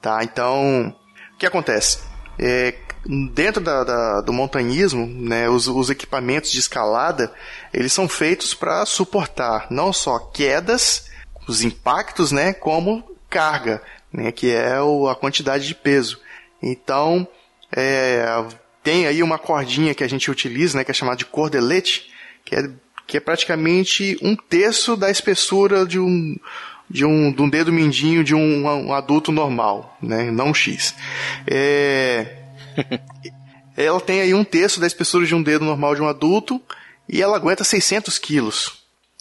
[0.01, 0.23] Tá?
[0.23, 0.95] Então,
[1.35, 1.99] o que acontece?
[2.39, 2.75] É,
[3.35, 7.33] dentro da- da- do montanhismo, né, os, os equipamentos de escalada,
[7.73, 11.07] eles são feitos para suportar não só quedas,
[11.49, 16.21] os impactos, né, como carga, né, que é o- a quantidade de peso.
[16.63, 17.27] Então,
[17.75, 18.25] é,
[18.83, 22.11] tem aí uma cordinha que a gente utiliza, né, que é chamada de cordelete,
[22.45, 22.71] que é,
[23.07, 26.37] que é praticamente um terço da espessura de um,
[26.89, 30.95] de um, de um dedo mindinho de um, um adulto normal, né, não um X.
[31.47, 32.37] É,
[33.77, 36.61] ela tem aí um terço da espessura de um dedo normal de um adulto
[37.09, 38.81] e ela aguenta 600 quilos.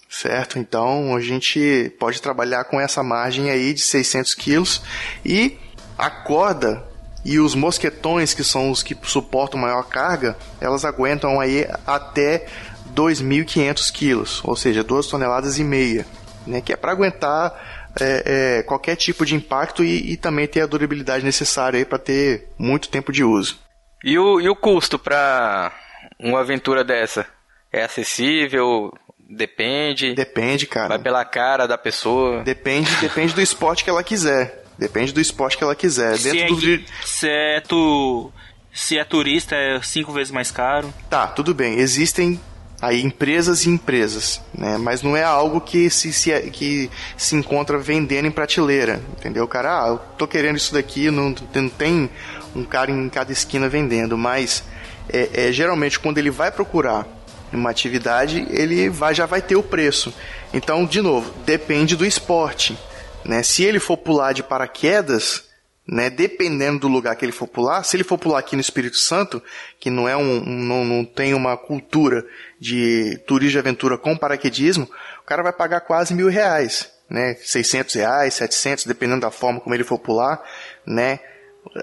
[0.09, 0.57] Certo?
[0.57, 4.81] Então a gente pode trabalhar com essa margem aí de 600 quilos
[5.23, 5.55] e
[5.95, 6.83] a corda
[7.23, 12.47] e os mosquetões, que são os que suportam maior carga, elas aguentam aí até
[12.95, 16.05] 2.500 quilos, ou seja, 2 toneladas e meia,
[16.45, 16.61] né?
[16.61, 20.65] que é para aguentar é, é, qualquer tipo de impacto e, e também ter a
[20.65, 23.59] durabilidade necessária aí para ter muito tempo de uso.
[24.03, 25.71] E o, e o custo pra
[26.19, 27.25] uma aventura dessa?
[27.71, 28.91] É acessível?
[29.29, 30.15] Depende?
[30.15, 30.89] Depende, cara.
[30.89, 32.43] Vai pela cara da pessoa?
[32.43, 34.63] Depende, depende do esporte que ela quiser.
[34.77, 36.17] Depende do esporte que ela quiser.
[36.17, 38.31] Se Dentro é, do se é tu.
[38.73, 40.91] Se é turista, é cinco vezes mais caro.
[41.09, 41.79] Tá, tudo bem.
[41.79, 42.39] Existem
[42.81, 44.77] aí empresas e empresas, né?
[44.77, 49.43] Mas não é algo que se, se- que se encontra vendendo em prateleira, entendeu?
[49.43, 52.09] O cara, ah, eu tô querendo isso daqui, não, não tem
[52.55, 54.63] um cara em cada esquina vendendo, mas
[55.11, 57.05] é, é, geralmente quando ele vai procurar
[57.51, 60.13] uma atividade, ele vai, já vai ter o preço.
[60.53, 62.77] Então, de novo, depende do esporte,
[63.25, 63.41] né?
[63.43, 65.48] Se ele for pular de paraquedas,
[65.91, 68.97] né, dependendo do lugar que ele for pular, se ele for pular aqui no Espírito
[68.97, 69.41] Santo,
[69.79, 72.23] que não é um, um- não, não tem uma cultura
[72.59, 74.87] de turismo de aventura com paraquedismo,
[75.21, 79.73] o cara vai pagar quase mil reais, né, 600 reais, 700, dependendo da forma como
[79.73, 80.39] ele for pular,
[80.85, 81.19] né,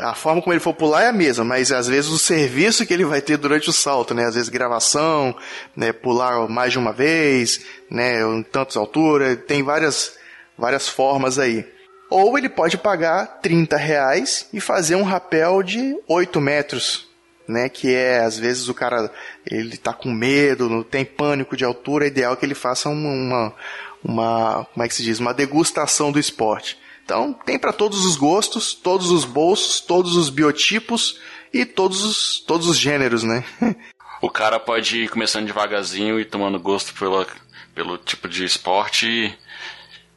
[0.00, 2.94] a forma como ele for pular é a mesma, mas às vezes o serviço que
[2.94, 4.24] ele vai ter durante o salto, né?
[4.24, 5.36] Às vezes gravação,
[5.76, 5.92] né?
[5.92, 8.22] Pular mais de uma vez, né?
[8.22, 10.14] Em tantas alturas, tem várias,
[10.58, 11.64] várias formas aí.
[12.08, 17.08] Ou ele pode pagar 30 reais e fazer um rapel de 8 metros,
[17.48, 17.68] né?
[17.68, 19.10] Que é, às vezes o cara,
[19.44, 23.54] ele tá com medo, tem pânico de altura, é ideal que ele faça uma, uma,
[24.04, 25.18] uma como é que se diz?
[25.18, 26.78] Uma degustação do esporte.
[27.04, 31.20] Então, tem para todos os gostos, todos os bolsos, todos os biotipos
[31.52, 33.44] e todos os, todos os gêneros, né?
[34.22, 37.26] O cara pode ir começando devagarzinho e tomando gosto pelo,
[37.74, 39.36] pelo tipo de esporte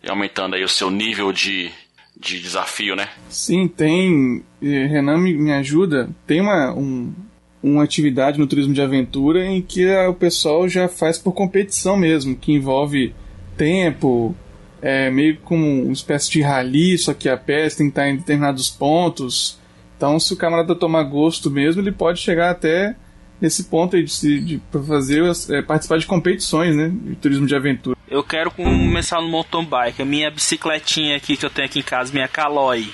[0.04, 1.72] e, aumentando aí o seu nível de,
[2.20, 3.10] de desafio, né?
[3.30, 4.44] Sim, tem.
[4.62, 6.10] Renan me, me ajuda.
[6.26, 7.14] Tem uma, um,
[7.62, 12.36] uma atividade no turismo de aventura em que o pessoal já faz por competição mesmo,
[12.36, 13.14] que envolve
[13.58, 14.36] tempo,
[14.82, 18.18] é meio como uma espécie de rally, só que a pé tem que estar em
[18.18, 19.60] determinados pontos.
[19.98, 22.96] Então, se o camarada tomar gosto mesmo, ele pode chegar até
[23.42, 27.56] nesse ponto aí de, de pra fazer é, participar de competições, né, de turismo de
[27.56, 27.98] aventura.
[28.10, 30.02] Eu quero começar no mountain bike.
[30.02, 32.92] A minha bicicletinha aqui que eu tenho aqui em casa, minha Caloi,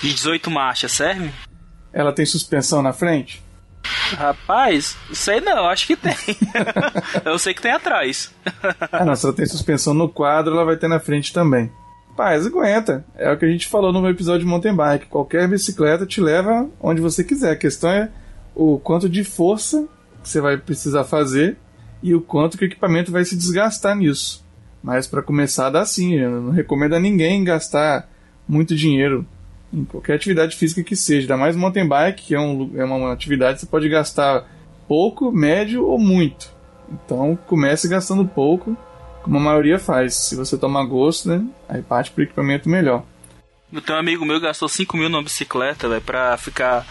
[0.00, 1.32] de 18 marchas, serve?
[1.92, 3.42] Ela tem suspensão na frente?
[3.82, 6.14] Rapaz, sei não, acho que tem.
[7.24, 8.32] eu sei que tem atrás.
[8.92, 11.72] Ah, não, se ela tem suspensão no quadro, ela vai ter na frente também.
[12.16, 13.04] Paz, aguenta.
[13.16, 15.06] É o que a gente falou no episódio de mountain bike.
[15.06, 17.50] Qualquer bicicleta te leva onde você quiser.
[17.50, 18.10] A questão é
[18.54, 19.88] o quanto de força
[20.22, 21.58] que você vai precisar fazer
[22.02, 24.44] e o quanto que o equipamento vai se desgastar nisso.
[24.82, 26.14] Mas para começar, dá sim.
[26.14, 28.08] Eu não recomendo a ninguém gastar
[28.48, 29.26] muito dinheiro
[29.72, 31.22] em qualquer atividade física que seja.
[31.22, 34.46] Ainda mais mountain bike, que é, um é uma, atividade que você pode gastar
[34.86, 36.54] pouco, médio ou muito.
[36.88, 38.76] Então comece gastando pouco,
[39.22, 40.14] como a maioria faz.
[40.14, 41.44] Se você tomar gosto, né?
[41.68, 43.04] Aí parte pro equipamento melhor.
[43.84, 46.86] Tenho um amigo meu gastou 5 mil numa bicicleta, velho, pra ficar.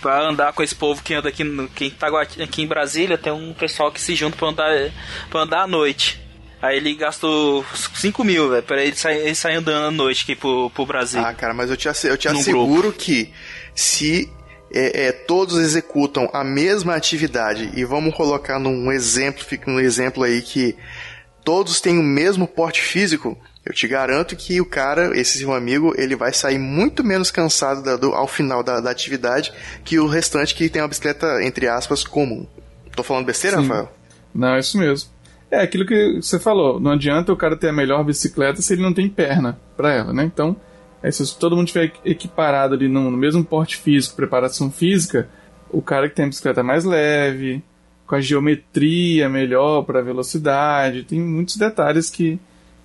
[0.00, 3.18] Pra andar com esse povo que anda aqui, no, que em Itaguati- aqui em Brasília,
[3.18, 4.90] tem um pessoal que se junta pra andar,
[5.28, 6.20] pra andar à noite.
[6.62, 10.34] Aí ele gastou 5 mil, velho, pra ele sair, ele sair andando à noite aqui
[10.34, 11.20] pro, pro Brasil.
[11.24, 13.32] Ah, cara, mas eu te, eu te asseguro que
[13.74, 14.28] se
[14.72, 20.24] é, é, todos executam a mesma atividade e vamos colocar num exemplo, fica um exemplo
[20.24, 20.76] aí que
[21.44, 23.38] todos têm o mesmo porte físico,
[23.68, 27.82] Eu te garanto que o cara, esse seu amigo, ele vai sair muito menos cansado
[27.82, 29.52] da- do- ao final da, da atividade
[29.84, 32.46] que o restante que tem uma bicicleta, entre aspas, comum.
[32.96, 33.68] Tô falando besteira, Sim.
[33.68, 33.92] Rafael?
[34.34, 35.10] Não, é isso mesmo.
[35.50, 38.80] É aquilo que você falou, não adianta o cara ter a melhor bicicleta se ele
[38.80, 40.24] não tem perna pra ela, né?
[40.24, 40.56] Então,
[41.02, 45.28] é, se todo mundo tiver equiparado ali no, no mesmo porte físico, preparação física,
[45.70, 47.62] o cara que tem a bicicleta mais leve,
[48.06, 52.38] com a geometria melhor para velocidade, tem muitos detalhes que,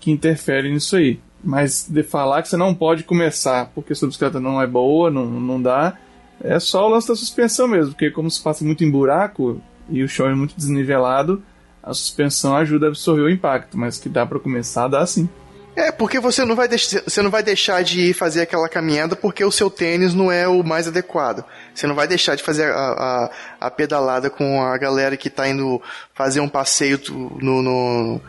[0.03, 1.19] que interferem nisso aí.
[1.43, 5.25] Mas de falar que você não pode começar porque sua bicicleta não é boa, não,
[5.25, 5.97] não dá,
[6.41, 10.03] é só o lance da suspensão mesmo, porque como se passa muito em buraco e
[10.03, 11.41] o chão é muito desnivelado,
[11.81, 15.27] a suspensão ajuda a absorver o impacto, mas que dá para começar, dá sim.
[15.75, 19.15] É, porque você não vai deixar, você não vai deixar de ir fazer aquela caminhada
[19.15, 21.43] porque o seu tênis não é o mais adequado.
[21.73, 23.31] Você não vai deixar de fazer a, a,
[23.67, 25.81] a pedalada com a galera que tá indo
[26.13, 28.21] fazer um passeio no, no,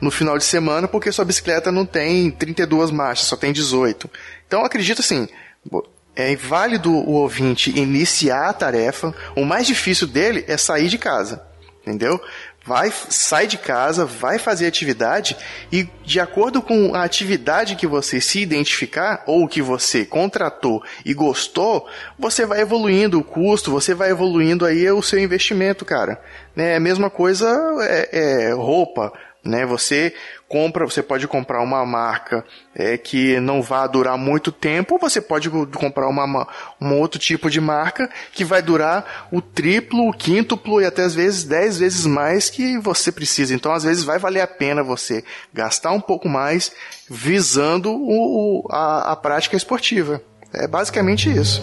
[0.00, 4.10] no final de semana porque sua bicicleta não tem 32 marchas, só tem 18.
[4.46, 5.28] Então acredito assim,
[6.16, 9.14] é válido o ouvinte iniciar a tarefa.
[9.34, 11.42] O mais difícil dele é sair de casa,
[11.82, 12.20] entendeu?
[12.66, 15.36] Vai, sai de casa, vai fazer atividade
[15.70, 21.12] e de acordo com a atividade que você se identificar ou que você contratou e
[21.12, 21.86] gostou,
[22.18, 26.18] você vai evoluindo o custo, você vai evoluindo aí o seu investimento, cara.
[26.56, 26.74] Né?
[26.74, 27.46] A mesma coisa
[27.82, 29.12] é, é roupa,
[29.44, 29.66] né?
[29.66, 30.14] Você
[30.48, 35.20] compra, você pode comprar uma marca é, que não vá durar muito tempo, ou você
[35.20, 36.46] pode co- comprar uma, ma-
[36.80, 41.14] um outro tipo de marca que vai durar o triplo, o quíntuplo e até às
[41.14, 43.54] vezes dez vezes mais que você precisa.
[43.54, 46.72] Então, às vezes vai valer a pena você gastar um pouco mais
[47.08, 50.20] visando o, o- a, a prática esportiva.
[50.52, 51.62] É basicamente isso.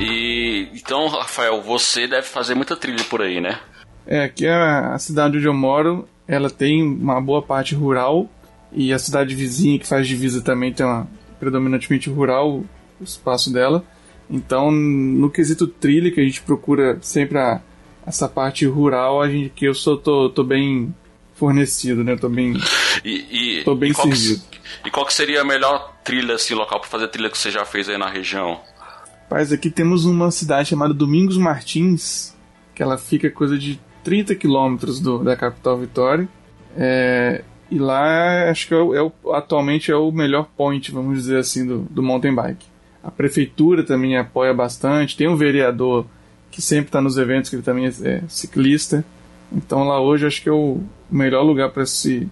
[0.00, 3.60] E então, Rafael, você deve fazer muita trilha por aí, né?
[4.06, 8.28] É, aqui é a cidade onde eu moro, ela tem uma boa parte rural
[8.72, 11.06] e a cidade vizinha que faz divisa também tem uma
[11.38, 12.64] predominantemente rural
[13.00, 13.84] o espaço dela.
[14.28, 17.60] Então, no quesito trilha que a gente procura sempre a,
[18.06, 20.94] essa parte rural, a gente que eu sou tô, tô bem
[21.34, 22.16] fornecido, né?
[22.16, 22.54] Tô bem
[23.04, 24.44] E, e, Tô bem e qual que, servido.
[24.84, 27.64] e qual que seria a melhor trilha, assim, local pra fazer trilha que você já
[27.64, 28.60] fez aí na região?
[29.30, 32.34] Rapaz, aqui temos uma cidade chamada Domingos Martins,
[32.74, 36.28] que ela fica coisa de 30 quilômetros da capital Vitória.
[36.76, 41.64] É, e lá acho que é é atualmente é o melhor point, vamos dizer assim,
[41.64, 42.66] do, do mountain bike.
[43.04, 46.06] A prefeitura também apoia bastante, tem um vereador
[46.50, 49.04] que sempre está nos eventos, que ele também é, é ciclista.
[49.52, 52.26] Então lá hoje acho que é o melhor lugar para se.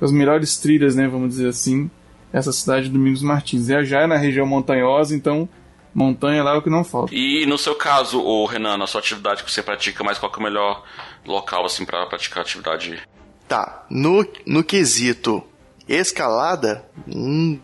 [0.00, 1.90] as melhores trilhas, né, vamos dizer assim,
[2.32, 3.68] essa cidade de Domingos Martins.
[3.70, 5.48] É já é na região montanhosa, então
[5.94, 7.14] montanha lá é o que não falta.
[7.14, 10.38] E no seu caso, ô Renan, na sua atividade que você pratica, mas qual que
[10.38, 10.82] é o melhor
[11.24, 13.00] local, assim, pra praticar atividade?
[13.48, 15.42] Tá, no, no quesito
[15.88, 17.58] escalada, um,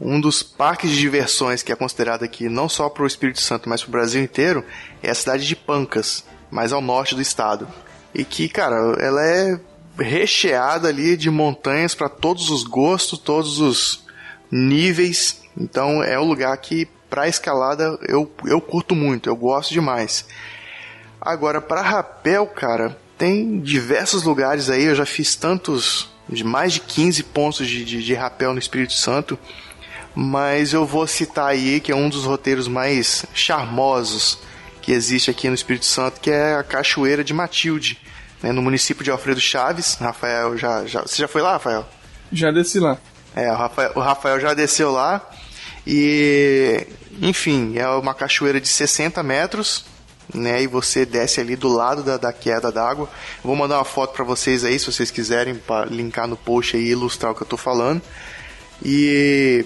[0.00, 3.68] um dos parques de diversões que é considerado aqui não só para o Espírito Santo,
[3.68, 4.64] mas para o Brasil inteiro,
[5.02, 7.68] é a cidade de Pancas, mais ao norte do estado.
[8.14, 9.60] E que, cara, ela é
[9.98, 14.04] recheada ali de montanhas para todos os gostos, todos os
[14.50, 15.42] níveis.
[15.56, 20.24] Então é um lugar que para escalada eu, eu curto muito, eu gosto demais.
[21.20, 24.84] Agora, para rapel, cara, tem diversos lugares aí.
[24.84, 28.94] Eu já fiz tantos, de mais de 15 pontos de, de, de rapel no Espírito
[28.94, 29.38] Santo.
[30.14, 34.38] Mas eu vou citar aí que é um dos roteiros mais charmosos
[34.80, 38.00] que existe aqui no Espírito Santo, que é a Cachoeira de Matilde,
[38.42, 39.96] né, no município de Alfredo Chaves.
[39.96, 41.02] Rafael já, já.
[41.02, 41.86] Você já foi lá, Rafael?
[42.32, 42.96] Já desci lá.
[43.36, 45.30] É, o Rafael, o Rafael já desceu lá.
[45.86, 46.86] E,
[47.20, 49.84] enfim, é uma cachoeira de 60 metros,
[50.32, 50.62] né?
[50.62, 53.08] E você desce ali do lado da, da queda d'água.
[53.42, 56.90] Vou mandar uma foto para vocês aí, se vocês quiserem, para linkar no post e
[56.90, 58.00] ilustrar o que eu tô falando.
[58.84, 59.64] E,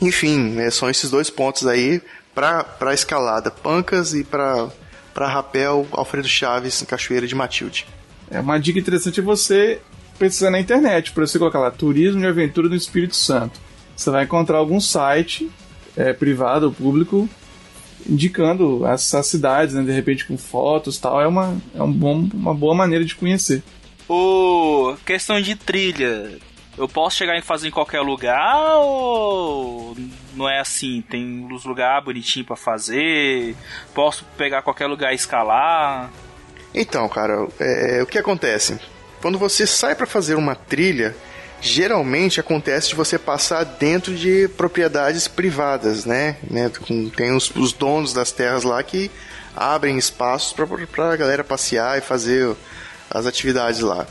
[0.00, 2.00] enfim, é, são esses dois pontos aí
[2.34, 4.70] para escalada: Pancas e para
[5.16, 7.86] rapel Alfredo Chaves, Cachoeira de Matilde.
[8.30, 9.80] É uma dica interessante é você
[10.18, 13.67] pesquisar na internet, para você colocar lá Turismo e Aventura no Espírito Santo.
[13.98, 15.50] Você vai encontrar algum site
[15.96, 17.28] é, privado ou público
[18.08, 21.20] indicando essas cidades, né, de repente com fotos tal.
[21.20, 23.60] É, uma, é um bom, uma boa maneira de conhecer.
[24.08, 26.38] O questão de trilha,
[26.78, 29.96] eu posso chegar e fazer em qualquer lugar ou
[30.32, 31.02] não é assim?
[31.02, 33.56] Tem os lugares bonitinhos pra fazer?
[33.92, 36.08] Posso pegar qualquer lugar e escalar?
[36.72, 38.78] Então, cara, é, o que acontece?
[39.20, 41.16] Quando você sai para fazer uma trilha,
[41.60, 46.36] geralmente acontece de você passar dentro de propriedades privadas, né?
[46.48, 46.70] né?
[47.16, 49.10] Tem os, os donos das terras lá que
[49.56, 52.54] abrem espaços para a galera passear e fazer
[53.10, 54.06] as atividades lá.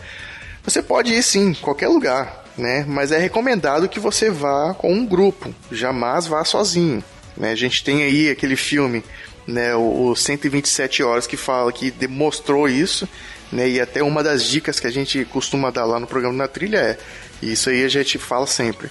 [0.63, 2.83] Você pode ir sim, qualquer lugar, né?
[2.87, 7.03] Mas é recomendado que você vá com um grupo, jamais vá sozinho.
[7.37, 7.51] Né?
[7.51, 9.03] A gente tem aí aquele filme,
[9.45, 13.07] né, o, o 127 horas que fala que demonstrou isso,
[13.51, 13.69] né?
[13.69, 16.77] E até uma das dicas que a gente costuma dar lá no programa na trilha
[16.77, 16.97] é,
[17.41, 18.89] isso aí a gente fala sempre.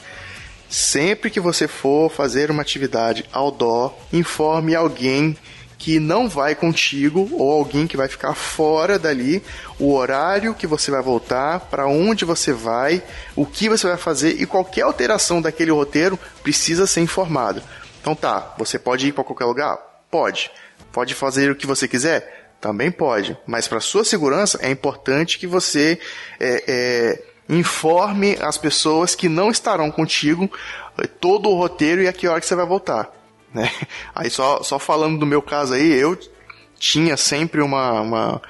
[0.69, 5.37] Sempre que você for fazer uma atividade outdoor, informe alguém
[5.79, 9.43] que não vai contigo ou alguém que vai ficar fora dali,
[9.79, 13.03] o horário que você vai voltar, para onde você vai,
[13.35, 17.63] o que você vai fazer e qualquer alteração daquele roteiro precisa ser informado.
[18.01, 19.77] Então tá, você pode ir para qualquer lugar?
[20.11, 20.51] Pode.
[20.93, 22.55] Pode fazer o que você quiser?
[22.61, 23.37] Também pode.
[23.47, 25.99] Mas para sua segurança é importante que você
[26.41, 30.51] é, é, informe as pessoas que não estarão contigo
[30.99, 33.11] eh, todo o roteiro e a que hora que você vai voltar.
[33.53, 33.71] Né?
[34.15, 36.19] Aí só, só falando do meu caso aí, eu
[36.79, 38.43] tinha sempre uma, uma,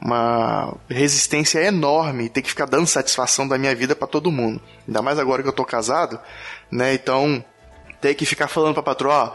[0.00, 4.60] uma resistência enorme, ter que ficar dando satisfação da minha vida para todo mundo.
[4.86, 6.18] Ainda mais agora que eu tô casado,
[6.70, 6.94] né?
[6.94, 7.44] Então,
[8.00, 9.34] ter que ficar falando pra patroa,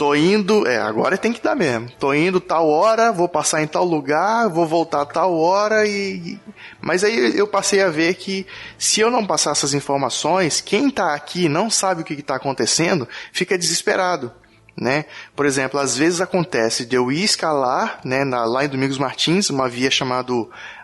[0.00, 1.90] tô indo, é, agora tem que dar mesmo.
[1.98, 6.40] Tô indo tal hora, vou passar em tal lugar, vou voltar tal hora e
[6.80, 8.46] mas aí eu passei a ver que
[8.78, 13.06] se eu não passar essas informações, quem tá aqui não sabe o que está acontecendo,
[13.30, 14.32] fica desesperado.
[14.74, 15.04] Né?
[15.36, 19.50] Por exemplo, às vezes acontece de eu ir escalar, né, na, lá em Domingos Martins,
[19.50, 20.32] uma via chamada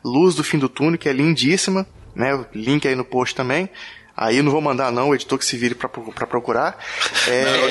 [0.04, 2.44] Luz do Fim do Túnel, que é lindíssima, né?
[2.54, 3.70] Link aí no post também.
[4.16, 6.78] Aí eu não vou mandar não, o editor que se vire pra, pra procurar.
[7.28, 7.68] É, Não,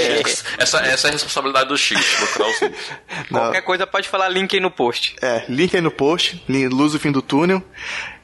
[0.59, 2.91] essa, essa é a responsabilidade do Chico, procurar os links.
[3.29, 5.15] Qualquer coisa pode falar link aí no post.
[5.21, 7.63] É, link aí no post, Luz do Fim do Túnel.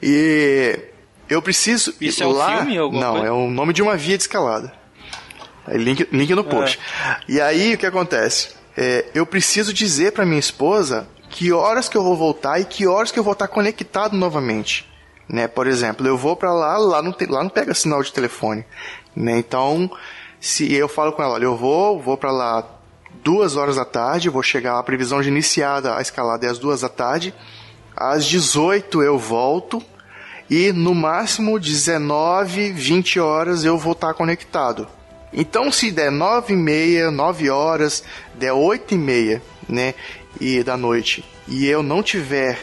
[0.02, 0.78] E
[1.28, 1.94] eu preciso.
[2.00, 3.26] Isso é um lá, filme ou alguma Não, coisa?
[3.26, 4.72] é o nome de uma via de escalada.
[5.66, 6.78] É link, link no post.
[7.28, 8.50] E aí o que acontece?
[8.76, 12.86] É, eu preciso dizer pra minha esposa que horas que eu vou voltar e que
[12.86, 14.86] horas que eu vou estar conectado novamente.
[15.32, 15.48] Né?
[15.48, 18.66] Por exemplo, eu vou pra lá, lá não, tem, lá não pega sinal de telefone.
[19.16, 19.38] Né?
[19.38, 19.90] Então,
[20.38, 22.62] se eu falo com ela, olha, eu vou, vou pra lá
[23.24, 26.82] duas horas da tarde, vou chegar, a previsão de iniciada a escalada é às duas
[26.82, 27.34] da tarde,
[27.96, 29.82] às 18 eu volto
[30.50, 34.86] e no máximo 19, 20 horas eu vou estar conectado.
[35.32, 38.04] Então se der 9 e meia, 9 horas,
[38.34, 39.94] der 8 e meia, né,
[40.40, 42.58] e da noite, e eu não tiver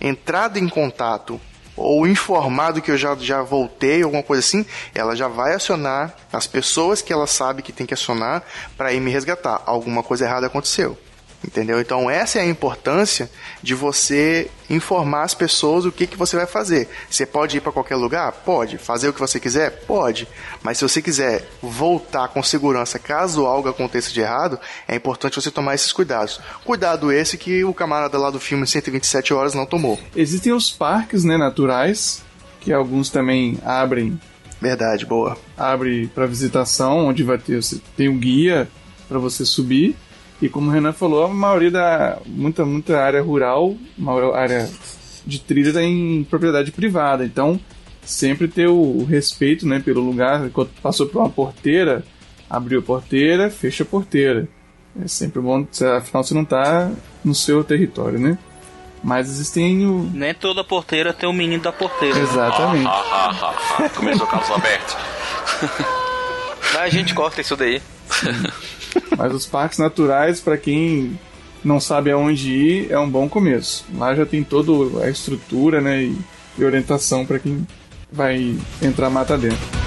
[0.00, 1.40] entrado em contato
[1.76, 4.64] ou informado que eu já, já voltei, alguma coisa assim,
[4.94, 8.42] ela já vai acionar as pessoas que ela sabe que tem que acionar
[8.76, 9.62] para ir me resgatar.
[9.66, 10.96] Alguma coisa errada aconteceu.
[11.44, 11.80] Entendeu?
[11.80, 13.30] Então essa é a importância
[13.62, 16.88] de você informar as pessoas o que, que você vai fazer.
[17.10, 18.30] Você pode ir para qualquer lugar?
[18.32, 18.78] Pode.
[18.78, 19.84] Fazer o que você quiser?
[19.86, 20.28] Pode.
[20.62, 25.50] Mas se você quiser voltar com segurança caso algo aconteça de errado, é importante você
[25.50, 26.40] tomar esses cuidados.
[26.64, 29.98] Cuidado esse que o camarada lá do filme 127 horas não tomou.
[30.14, 32.22] Existem os parques, né, naturais,
[32.60, 34.18] que alguns também abrem.
[34.60, 35.36] Verdade, boa.
[35.56, 37.60] Abre para visitação, onde vai ter
[37.96, 38.68] tem um guia
[39.08, 39.96] para você subir.
[40.42, 44.68] E como o Renan falou, a maioria da muita muita área rural, uma área
[45.24, 47.24] de trilha está em propriedade privada.
[47.24, 47.60] Então,
[48.04, 50.50] sempre ter o, respeito, né, pelo lugar.
[50.50, 52.04] Quando passou por uma porteira,
[52.50, 54.48] abriu a porteira, fecha a porteira.
[55.00, 55.64] É sempre bom,
[55.96, 56.90] afinal você não está
[57.24, 58.36] no seu território, né?
[59.02, 62.18] Mas existem o, Nem toda porteira tem o menino da porteira.
[62.18, 62.86] Exatamente.
[62.86, 63.88] Ah, ah, ah, ah.
[63.90, 64.96] Começou o caso aberto.
[66.74, 67.80] Mas a gente corta isso daí.
[69.16, 71.18] Mas os parques naturais, para quem
[71.64, 73.84] não sabe aonde ir, é um bom começo.
[73.96, 76.18] Lá já tem toda a estrutura né, e,
[76.58, 77.66] e orientação para quem
[78.10, 79.81] vai entrar mata dentro.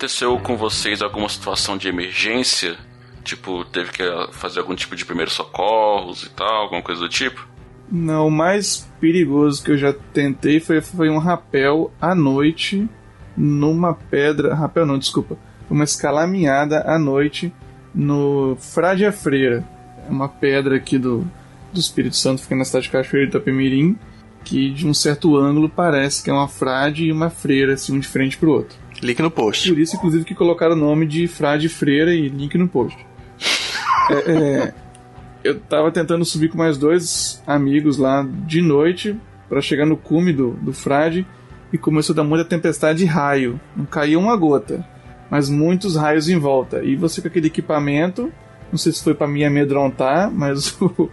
[0.00, 2.76] Aconteceu com vocês alguma situação de emergência
[3.22, 7.46] Tipo, teve que fazer algum tipo de primeiros socorros e tal, alguma coisa do tipo?
[7.92, 12.88] Não, o mais perigoso que eu já tentei foi, foi um rapel à noite
[13.36, 14.54] numa pedra.
[14.54, 15.36] Rapel não, desculpa.
[15.68, 17.52] Uma escalaminhada à noite
[17.94, 19.68] no Frade Freira.
[20.08, 21.30] É uma pedra aqui do,
[21.72, 23.98] do Espírito Santo, fica na cidade de Cachoeira de Itapemirim,
[24.42, 28.00] que de um certo ângulo parece que é uma frade e uma freira, assim, um
[28.00, 28.78] de frente pro outro.
[29.02, 29.68] Link no post.
[29.68, 32.98] Por isso, inclusive, que colocaram o nome de frade freira e link no post.
[34.10, 34.74] É, é,
[35.42, 39.16] eu tava tentando subir com mais dois amigos lá de noite
[39.48, 41.26] para chegar no cume do, do frade
[41.72, 43.60] e começou a dar muita tempestade de raio.
[43.76, 44.84] Não caiu uma gota,
[45.30, 46.82] mas muitos raios em volta.
[46.82, 48.32] E você com aquele equipamento,
[48.70, 51.08] não sei se foi para me amedrontar, mas o,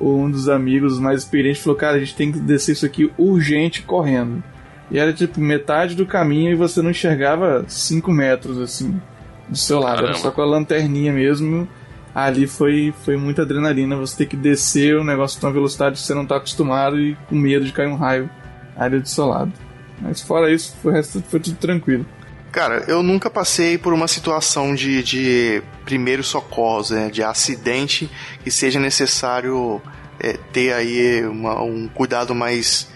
[0.00, 3.82] um dos amigos mais experientes falou: Cara, a gente tem que descer isso aqui urgente
[3.82, 4.42] correndo.
[4.90, 9.00] E era tipo metade do caminho e você não enxergava 5 metros assim
[9.48, 10.12] do seu lado, Caramba.
[10.12, 11.68] era só com a lanterninha mesmo.
[12.12, 16.02] Ali foi, foi muita adrenalina, você ter que descer o negócio com uma velocidade que
[16.06, 18.28] você não tá acostumado e com medo de cair um raio
[18.76, 19.52] ali do seu lado.
[20.00, 22.04] Mas fora isso, o resto foi tudo tranquilo.
[22.50, 28.10] Cara, eu nunca passei por uma situação de, de primeiros socorros, né, de acidente
[28.42, 29.80] que seja necessário
[30.18, 32.88] é, ter aí uma- um cuidado mais,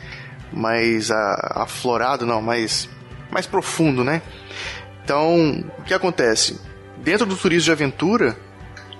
[0.55, 2.89] mais aflorado, não, mais,
[3.31, 4.23] mais profundo, né?
[5.05, 6.59] Então, o que acontece?
[6.99, 8.37] Dentro do turismo de aventura,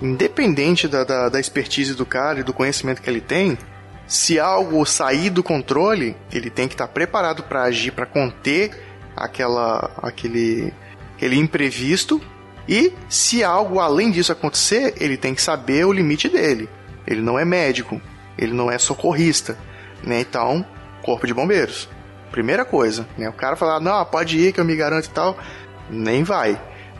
[0.01, 3.57] independente da, da, da expertise do cara e do conhecimento que ele tem,
[4.07, 8.71] se algo sair do controle, ele tem que estar preparado para agir, para conter
[9.15, 10.71] aquela, aquele,
[11.15, 12.21] aquele imprevisto.
[12.67, 16.69] E se algo além disso acontecer, ele tem que saber o limite dele.
[17.07, 17.99] Ele não é médico,
[18.37, 19.57] ele não é socorrista,
[20.03, 20.19] né?
[20.19, 20.65] Então,
[21.05, 21.87] corpo de bombeiros.
[22.31, 23.29] Primeira coisa, né?
[23.29, 25.37] O cara fala, não, pode ir que eu me garanto e tal,
[25.89, 26.59] nem vai,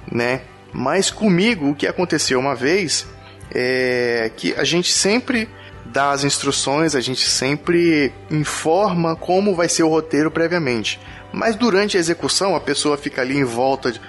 [0.10, 0.42] né?
[0.72, 3.08] Mas comigo, o que aconteceu uma vez
[3.54, 5.50] é que a gente sempre
[5.86, 11.00] dá as instruções, a gente sempre informa como vai ser o roteiro previamente.
[11.34, 14.00] Mas durante a execução, a pessoa fica ali em volta de,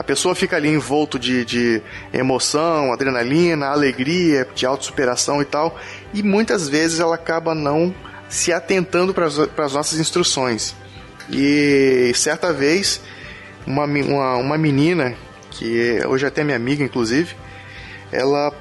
[0.00, 5.78] a pessoa fica ali envolto de, de emoção, adrenalina, alegria, de autossuperação e tal,
[6.14, 7.94] e muitas vezes ela acaba não
[8.30, 10.74] se atentando para as nossas instruções.
[11.28, 13.00] E certa vez,
[13.66, 15.14] uma, uma, uma menina,
[15.50, 17.34] que hoje até é minha amiga, inclusive,
[18.10, 18.52] ela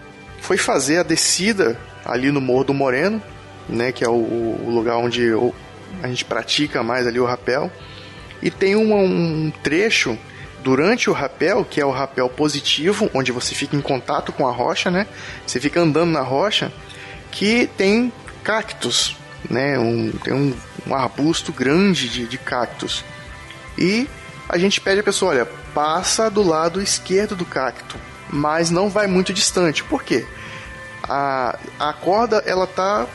[0.41, 3.21] foi fazer a descida ali no Morro do Moreno,
[3.67, 5.29] né, que é o, o lugar onde
[6.01, 7.71] a gente pratica mais ali o rapel.
[8.41, 10.17] E tem um, um trecho
[10.63, 14.51] durante o rapel, que é o rapel positivo, onde você fica em contato com a
[14.51, 15.07] rocha, né?
[15.45, 16.71] Você fica andando na rocha,
[17.31, 18.11] que tem
[18.43, 19.15] cactos,
[19.49, 19.77] né?
[19.77, 20.55] Um, tem um,
[20.87, 23.03] um arbusto grande de, de cactos.
[23.77, 24.07] E
[24.47, 27.97] a gente pede a pessoa, olha, passa do lado esquerdo do cacto,
[28.29, 29.83] mas não vai muito distante.
[29.83, 30.25] Por quê?
[31.03, 33.07] A, a corda ela tá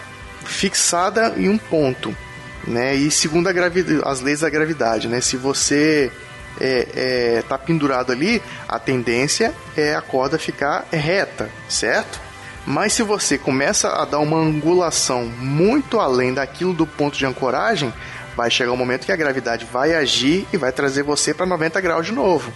[0.45, 2.14] fixada em um ponto,
[2.66, 2.95] né?
[2.95, 3.49] E segundo
[4.05, 5.20] as leis da gravidade, né?
[5.20, 6.11] Se você
[6.61, 12.20] é, é, tá pendurado ali, a tendência é a corda ficar reta, certo?
[12.67, 17.93] Mas se você começa a dar uma angulação muito além daquilo do ponto de ancoragem,
[18.37, 21.81] vai chegar um momento que a gravidade vai agir e vai trazer você para 90
[21.81, 22.53] graus de novo.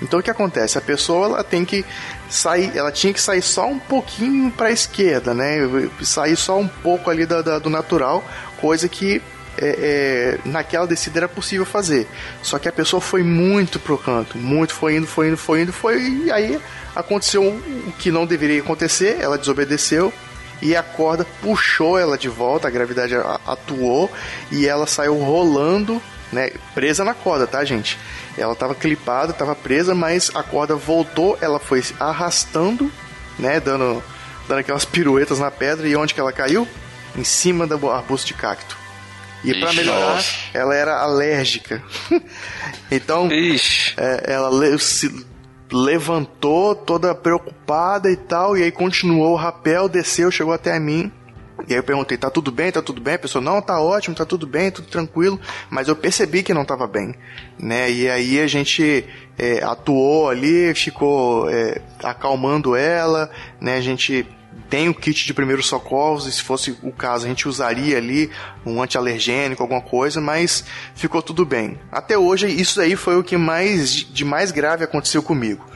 [0.00, 0.78] Então o que acontece?
[0.78, 1.84] A pessoa ela tem que
[2.28, 5.58] sair, ela tinha que sair só um pouquinho para a esquerda, né?
[6.02, 8.24] Sair só um pouco ali da, da- do natural,
[8.60, 9.20] coisa que
[9.60, 12.06] é, é, naquela descida era possível fazer.
[12.42, 15.72] Só que a pessoa foi muito pro canto, muito foi indo, foi indo, foi indo,
[15.72, 16.60] foi e aí
[16.94, 20.12] aconteceu o que não deveria acontecer, ela desobedeceu
[20.62, 23.14] e a corda puxou ela de volta, a gravidade
[23.46, 24.10] atuou
[24.50, 26.02] e ela saiu rolando,
[26.32, 27.98] né, presa na corda, tá, gente?
[28.36, 32.90] Ela tava clipada, tava presa, mas a corda voltou, ela foi arrastando,
[33.38, 34.02] né, dando
[34.48, 36.66] dando aquelas piruetas na pedra e onde que ela caiu?
[37.16, 38.79] Em cima do arbusto de cacto.
[39.42, 40.36] E para melhorar, nossa.
[40.52, 41.82] ela era alérgica.
[42.90, 43.28] então,
[43.96, 45.24] é, ela le- se
[45.72, 51.10] levantou toda preocupada e tal, e aí continuou o rapel, desceu, chegou até a mim.
[51.68, 53.14] E aí eu perguntei, tá tudo bem, tá tudo bem?
[53.14, 55.38] A pessoa, não, tá ótimo, tá tudo bem, tudo tranquilo.
[55.68, 57.14] Mas eu percebi que não tava bem,
[57.58, 57.90] né?
[57.90, 59.04] E aí a gente
[59.38, 63.30] é, atuou ali, ficou é, acalmando ela,
[63.60, 63.76] né?
[63.76, 64.26] A gente
[64.70, 68.30] tem o kit de primeiros socorros, e se fosse o caso a gente usaria ali
[68.64, 70.64] um antialergênico, alguma coisa, mas
[70.94, 71.78] ficou tudo bem.
[71.90, 75.66] Até hoje isso aí foi o que mais de mais grave aconteceu comigo,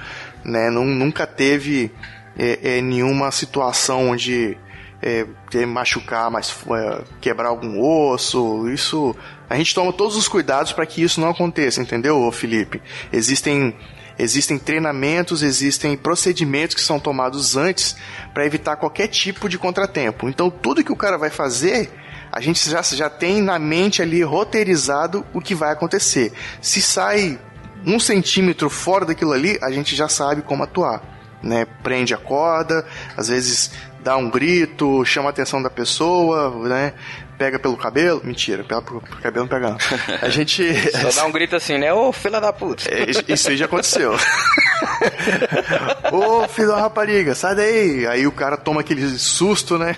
[0.44, 0.70] né?
[0.70, 1.90] Nun- nunca teve
[2.38, 4.56] é, é, nenhuma situação onde
[5.02, 5.26] é,
[5.66, 8.68] machucar, mais, é, quebrar algum osso.
[8.70, 9.14] Isso
[9.50, 12.80] a gente toma todos os cuidados para que isso não aconteça, entendeu, Felipe?
[13.12, 13.74] Existem
[14.18, 17.96] existem treinamentos, existem procedimentos que são tomados antes
[18.32, 20.28] para evitar qualquer tipo de contratempo.
[20.28, 21.90] Então tudo que o cara vai fazer
[22.34, 26.32] a gente já, já tem na mente ali roteirizado o que vai acontecer.
[26.60, 27.38] Se sai
[27.86, 31.00] um centímetro fora daquilo ali, a gente já sabe como atuar.
[31.40, 31.64] Né?
[31.84, 32.84] Prende a corda,
[33.16, 33.70] às vezes
[34.02, 36.94] dá um grito, chama a atenção da pessoa, né?
[37.38, 38.20] Pega pelo cabelo.
[38.24, 39.78] Mentira, pega pelo cabelo não pega não.
[40.22, 40.62] A gente.
[40.90, 41.92] Só dá um grito assim, né?
[41.92, 42.84] Ô, filha da puta.
[42.92, 44.14] É, isso- Isso aí já aconteceu.
[46.12, 48.06] Ô, filho da rapariga, sai daí.
[48.06, 49.96] Aí o cara toma aquele susto, né?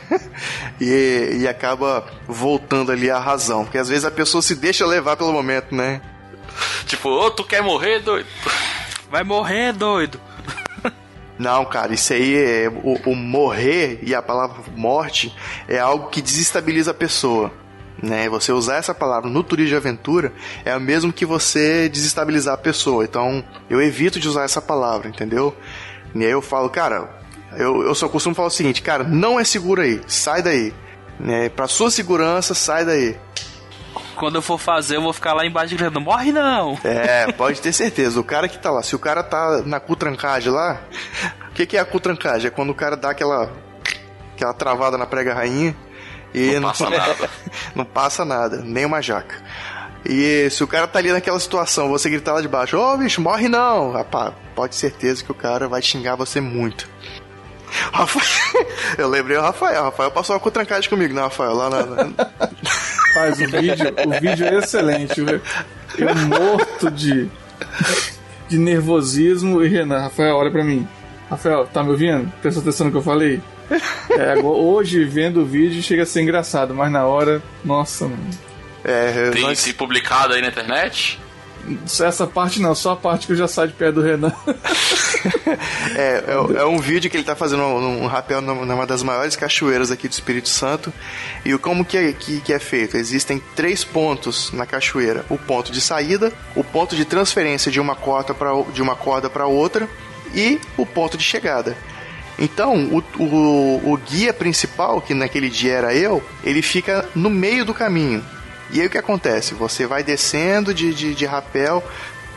[0.81, 3.65] E, e acaba voltando ali à razão.
[3.65, 6.01] Porque às vezes a pessoa se deixa levar pelo momento, né?
[6.87, 8.27] Tipo, ô, tu quer morrer, doido?
[9.11, 10.21] Vai morrer, doido.
[11.39, 12.69] Não, cara, isso aí é.
[12.69, 15.35] O, o morrer e a palavra morte
[15.69, 17.53] é algo que desestabiliza a pessoa.
[18.03, 18.29] Né?
[18.29, 20.33] Você usar essa palavra no turismo de aventura
[20.65, 23.05] é o mesmo que você desestabilizar a pessoa.
[23.05, 25.55] Então, eu evito de usar essa palavra, entendeu?
[26.15, 27.09] E aí eu falo, cara,
[27.57, 30.75] eu, eu só costumo falar o seguinte, cara, não é seguro aí, sai daí.
[31.19, 31.49] Né?
[31.49, 33.17] Pra sua segurança, sai daí.
[34.17, 36.79] Quando eu for fazer, eu vou ficar lá embaixo gritando: morre não!
[36.83, 38.19] É, pode ter certeza.
[38.19, 40.81] O cara que tá lá, se o cara tá na cutrancagem lá,
[41.51, 42.49] o que, que é a cutrancagem?
[42.49, 43.53] É quando o cara dá aquela,
[44.35, 45.77] aquela travada na prega rainha
[46.35, 47.31] e Não passa nada.
[47.75, 49.37] não passa nada, nem uma jaca.
[50.09, 53.21] E se o cara tá ali naquela situação, você gritar lá de baixo, ô bicho,
[53.21, 53.91] morre não!
[53.93, 56.89] Rapaz, pode ter certeza que o cara vai xingar você muito.
[57.93, 58.67] Rafael,
[58.99, 59.83] eu lembrei o Rafael.
[59.83, 61.55] O Rafael passou uma cutrancagem comigo, né, Rafael?
[61.55, 62.27] Lá na, na-
[63.15, 65.21] Faz o vídeo, o vídeo é excelente.
[65.21, 65.41] Eu,
[65.99, 67.29] eu morto de,
[68.49, 70.87] de nervosismo e Renan, Rafael, olha pra mim.
[71.31, 72.31] Rafael, tá me ouvindo?
[72.43, 73.41] Presta atenção no que eu falei.
[74.11, 78.31] É, agora- hoje, vendo o vídeo, chega a ser engraçado, mas na hora, nossa, mano.
[78.85, 81.19] É, Tem nós- se publicado aí na internet?
[81.85, 84.33] Essa parte não, só a parte que eu já saio de pé do Renan.
[85.97, 89.35] É, é, é um vídeo que ele tá fazendo um, um rapel numa das maiores
[89.35, 90.93] cachoeiras aqui do Espírito Santo.
[91.45, 92.97] E como que é, que, que é feito?
[92.97, 97.97] Existem três pontos na cachoeira: o ponto de saída, o ponto de transferência de uma
[97.97, 99.89] corda para de uma corda para outra
[100.35, 101.77] e o ponto de chegada.
[102.39, 107.65] Então, o, o, o guia principal, que naquele dia era eu, ele fica no meio
[107.65, 108.23] do caminho.
[108.71, 109.55] E aí o que acontece?
[109.55, 111.83] Você vai descendo de, de, de rapel,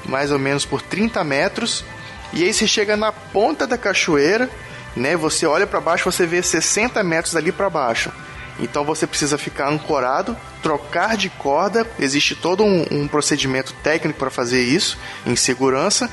[0.06, 1.84] mais ou menos por 30 metros,
[2.32, 4.50] e aí você chega na ponta da cachoeira,
[4.96, 5.16] né?
[5.16, 8.12] Você olha para baixo, você vê 60 metros ali para baixo.
[8.60, 11.88] Então você precisa ficar ancorado, trocar de corda.
[11.98, 16.10] Existe todo um, um procedimento técnico para fazer isso, em segurança.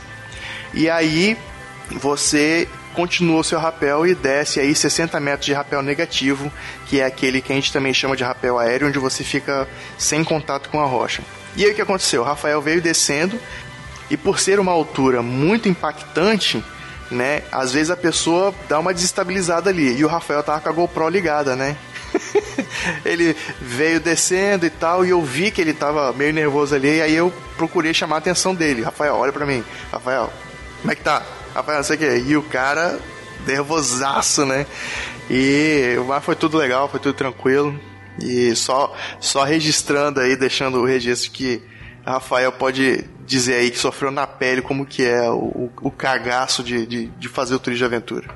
[0.73, 1.37] E aí
[1.91, 6.51] você continua o seu rapel e desce aí 60 metros de rapel negativo,
[6.86, 9.68] que é aquele que a gente também chama de rapel aéreo, onde você fica
[9.99, 11.22] sem contato com a rocha.
[11.55, 12.22] E aí o que aconteceu?
[12.22, 13.38] O Rafael veio descendo
[14.11, 16.64] e por ser uma altura muito impactante,
[17.11, 19.99] né, às vezes a pessoa dá uma desestabilizada ali.
[19.99, 21.76] E o Rafael tava com a GoPro ligada, né?
[23.05, 27.03] ele veio descendo e tal, e eu vi que ele tava meio nervoso ali, e
[27.03, 28.82] aí eu procurei chamar a atenção dele.
[28.82, 29.62] Rafael, olha pra mim.
[29.92, 30.32] Rafael,
[30.80, 31.22] como é que tá?
[31.57, 32.19] Rafael, não sei o que.
[32.31, 32.99] E o cara,
[33.47, 34.67] nervosaço, né?
[35.31, 37.79] E mas foi tudo legal, foi tudo tranquilo.
[38.23, 41.63] E só, só registrando aí, deixando o registro que
[42.05, 46.87] Rafael pode dizer aí que sofreu na pele como que é o, o cagaço de,
[46.87, 48.29] de, de fazer o turismo de aventura.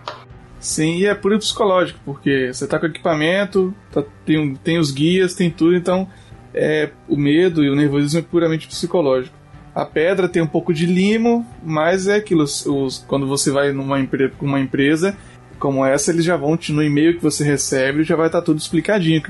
[0.59, 5.35] Sim, e é puro psicológico, porque você tá com equipamento, tá- tem, tem os guias,
[5.35, 6.07] tem tudo, então
[6.53, 9.35] é, o medo e o nervosismo é puramente psicológico.
[9.75, 14.01] A pedra tem um pouco de limo, mas é aquilo, os, quando você vai numa
[14.01, 15.17] empre, uma empresa
[15.59, 18.59] como essa, eles já vão te, no e-mail que você recebe, já vai estar tudo
[18.59, 19.23] explicadinho.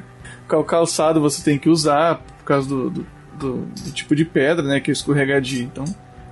[0.48, 3.06] Qual calçado você tem que usar, por causa do, do,
[3.38, 5.62] do- do tipo de pedra, né, que é escorregadio.
[5.64, 5.84] Então,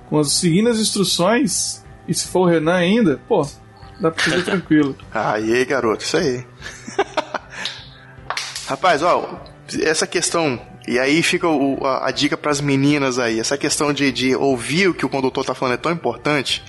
[0.09, 3.45] com as, seguindo as instruções, e se for o Renan ainda, pô,
[3.99, 4.95] dá pra fazer tranquilo.
[5.13, 6.45] Aí, garoto, isso aí.
[8.67, 9.41] Rapaz, ó,
[9.81, 10.59] essa questão.
[10.91, 13.39] E aí fica o- a, a dica pras meninas aí.
[13.39, 16.63] Essa questão de, de ouvir o que o condutor tá falando é tão importante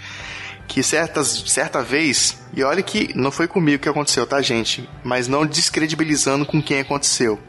[0.69, 4.87] que certas, certa vez, e olha que não foi comigo que aconteceu, tá, gente?
[5.03, 7.41] Mas não descredibilizando com quem aconteceu.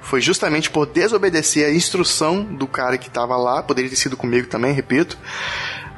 [0.00, 4.46] Foi justamente por desobedecer a instrução do cara que tava lá, poderia ter sido comigo
[4.46, 5.18] também, repito.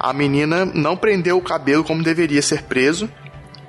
[0.01, 3.11] A menina não prendeu o cabelo como deveria ser preso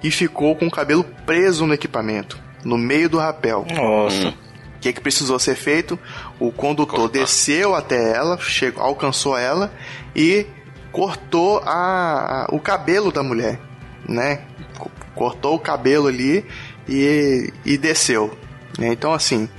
[0.01, 3.65] e ficou com o cabelo preso no equipamento, no meio do rapel.
[3.75, 4.33] Nossa.
[4.75, 5.97] O que, que precisou ser feito?
[6.39, 9.71] O condutor desceu até ela, chegou, alcançou ela
[10.15, 10.45] e
[10.91, 13.59] cortou a, a- o cabelo da mulher,
[14.07, 14.41] né?
[14.77, 16.45] Co- Cortou o cabelo ali
[16.87, 18.37] e, e desceu.
[18.77, 18.87] né?
[18.89, 19.49] Então, assim,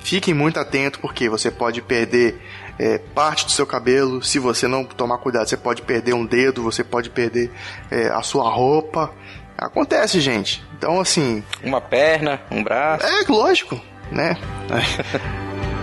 [0.00, 2.38] fiquem muito atentos porque você pode perder
[2.78, 4.22] é, parte do seu cabelo.
[4.22, 7.50] Se você não tomar cuidado, você pode perder um dedo, você pode perder
[7.90, 9.10] é, a sua roupa.
[9.56, 10.62] Acontece, gente.
[10.76, 11.42] Então, assim.
[11.64, 13.04] Uma perna, um braço.
[13.04, 14.36] É, lógico, né?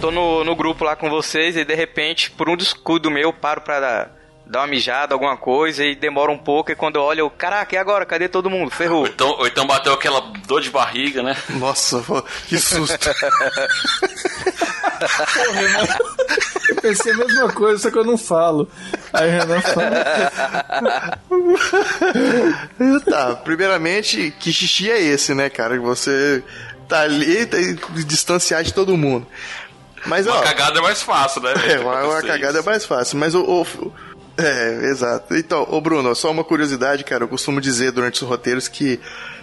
[0.00, 3.32] tô no, no grupo lá com vocês e de repente, por um descuido meu, eu
[3.32, 6.72] paro pra dar, dar uma mijada, alguma coisa e demora um pouco.
[6.72, 8.06] E quando eu olho, eu, caraca, e agora?
[8.06, 8.70] Cadê todo mundo?
[8.70, 9.06] Ferrou.
[9.06, 11.36] Então, ou então bateu aquela dor de barriga, né?
[11.50, 12.02] Nossa,
[12.48, 13.10] que susto.
[14.98, 15.86] Porra, irmão.
[16.68, 18.68] Eu pensei a mesma coisa, só que eu não falo.
[19.12, 19.90] Aí o Renan fala.
[23.04, 25.74] tá, primeiramente, que xixi é esse, né, cara?
[25.74, 26.42] Que você
[26.90, 29.26] tá ali, que distanciar de todo mundo.
[30.06, 31.52] Mas, Uma ó, cagada é mais fácil, né?
[31.68, 33.18] É, uma, uma cagada é mais fácil.
[33.18, 33.42] Mas o.
[33.42, 33.92] o-
[34.38, 35.34] é, exato.
[35.36, 37.24] Então, ô Bruno, só uma curiosidade, cara.
[37.24, 38.98] Eu costumo dizer durante os roteiros que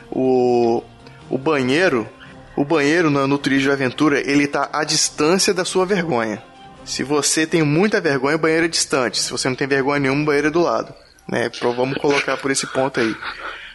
[0.09, 0.81] o,
[1.29, 2.09] o banheiro,
[2.55, 6.41] o banheiro no, no Turismo de Aventura, ele tá à distância da sua vergonha.
[6.83, 9.19] Se você tem muita vergonha, o banheiro é distante.
[9.21, 10.93] Se você não tem vergonha nenhuma, o banheiro é do lado.
[11.29, 11.49] Né?
[11.49, 13.09] Pro- Vamos colocar por esse ponto aí.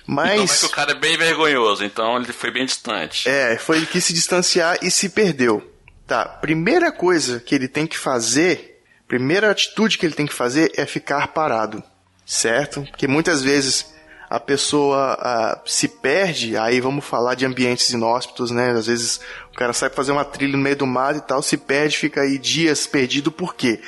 [0.09, 0.61] Então é Mas.
[0.61, 3.29] que o cara é bem vergonhoso, então ele foi bem distante.
[3.29, 5.63] É, foi ele quis se distanciar e se perdeu.
[6.07, 10.73] Tá, primeira coisa que ele tem que fazer, primeira atitude que ele tem que fazer
[10.77, 11.83] é ficar parado,
[12.27, 12.83] certo?
[12.83, 13.93] Porque muitas vezes
[14.29, 18.71] a pessoa se perde, aí vamos falar de ambientes inóspitos, né?
[18.71, 19.21] Às vezes
[19.53, 21.99] o cara sai pra fazer uma trilha no meio do mato e tal, se perde,
[21.99, 23.81] fica aí dias perdido, por quê?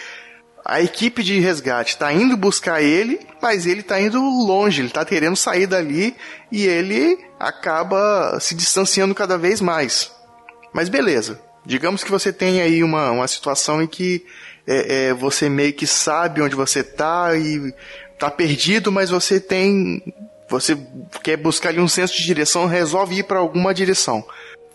[0.64, 5.04] A equipe de resgate tá indo buscar ele, mas ele tá indo longe, ele tá
[5.04, 6.16] querendo sair dali
[6.50, 10.10] e ele acaba se distanciando cada vez mais.
[10.72, 14.24] Mas beleza, digamos que você tem aí uma, uma situação em que
[14.66, 17.72] é, é, você meio que sabe onde você tá e
[18.18, 20.02] tá perdido, mas você tem.
[20.48, 20.76] Você
[21.22, 24.24] quer buscar ali um senso de direção, resolve ir para alguma direção.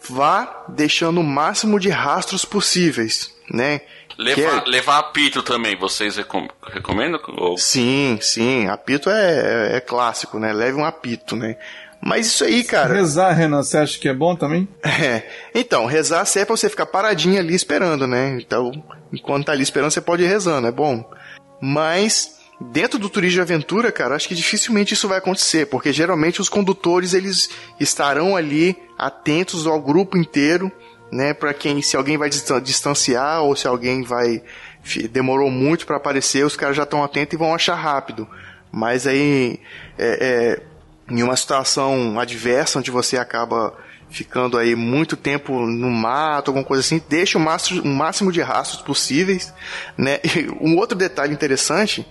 [0.10, 3.82] Vá deixando o máximo de rastros possíveis, né?
[4.18, 7.22] Levar, é- levar apito também, vocês recom recomendam?
[7.38, 7.58] Ou...
[7.58, 10.52] Sim, sim, apito é, é clássico, né?
[10.52, 11.56] Leve um apito, né?
[12.02, 12.94] Mas isso aí, cara.
[12.94, 14.68] Rezar, Renan, você acha que é bom também?
[14.84, 15.24] É.
[15.54, 18.38] Então, rezar serve pra você ficar paradinho ali esperando, né?
[18.40, 18.72] Então,
[19.12, 21.04] enquanto tá ali esperando, você pode ir rezando, é bom.
[21.62, 26.40] Mas, dentro do turismo de aventura, cara, acho que dificilmente isso vai acontecer, porque geralmente
[26.42, 30.72] os condutores, eles estarão ali atentos ao grupo inteiro,
[31.12, 31.34] né?
[31.34, 34.42] Pra quem, se alguém vai distan- distanciar ou se alguém vai.
[35.12, 38.28] demorou muito pra aparecer, os caras já estão atentos e vão achar rápido.
[38.72, 39.60] Mas aí,
[39.98, 40.62] é, é,
[41.10, 43.74] em uma situação adversa onde você acaba
[44.10, 48.42] ficando aí muito tempo no mato, alguma coisa assim, deixa o máximo, o máximo de
[48.42, 49.54] rastros possíveis,
[49.98, 50.20] né?
[50.36, 52.06] E um outro detalhe interessante,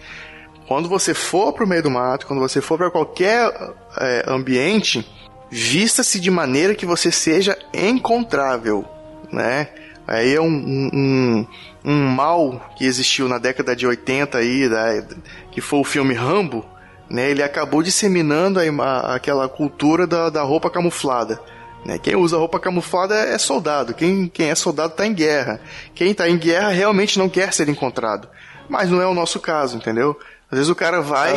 [0.66, 3.50] quando você for pro meio do mato, quando você for para qualquer
[3.98, 5.06] é, ambiente,
[5.50, 8.84] vista-se de maneira que você seja encontrável,
[9.32, 9.68] né?
[10.06, 11.46] Aí é um, um, um,
[11.84, 15.04] um mal que existiu na década de 80 aí, da-
[15.50, 16.64] que foi o filme Rambo,
[17.10, 17.30] né?
[17.30, 21.40] Ele acabou disseminando a ima- aquela cultura da, da roupa camuflada.
[21.84, 21.98] Né?
[21.98, 23.94] Quem usa roupa camuflada é soldado.
[23.94, 25.60] Quem, quem é soldado está em guerra.
[25.94, 28.28] Quem está em guerra realmente não quer ser encontrado.
[28.68, 30.18] Mas não é o nosso caso, entendeu?
[30.50, 31.34] Às vezes o cara vai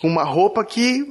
[0.00, 1.04] com uma roupa que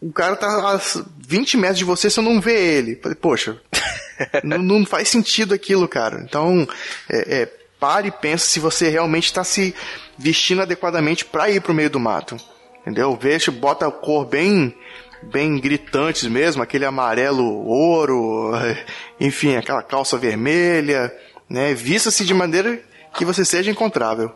[0.00, 0.80] o cara tá a
[1.26, 2.96] 20 metros de você, você não vê ele.
[3.20, 3.56] Poxa,
[4.42, 6.20] não, não faz sentido aquilo, cara.
[6.26, 6.66] Então,
[7.08, 9.74] é, é, pare e pense se você realmente está se
[10.18, 12.36] vestindo adequadamente para ir pro meio do mato.
[12.84, 13.16] Entendeu?
[13.16, 14.76] Veja, bota a cor bem
[15.22, 18.52] bem gritantes mesmo, aquele amarelo ouro,
[19.18, 21.10] enfim, aquela calça vermelha,
[21.48, 21.72] né?
[21.72, 22.78] Vista-se de maneira
[23.16, 24.34] que você seja encontrável.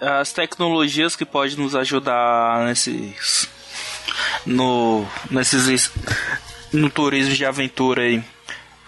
[0.00, 3.48] As tecnologias que podem nos ajudar nesses.
[4.44, 5.06] No.
[5.30, 5.92] Nesses.
[6.72, 8.22] No turismo de aventura aí.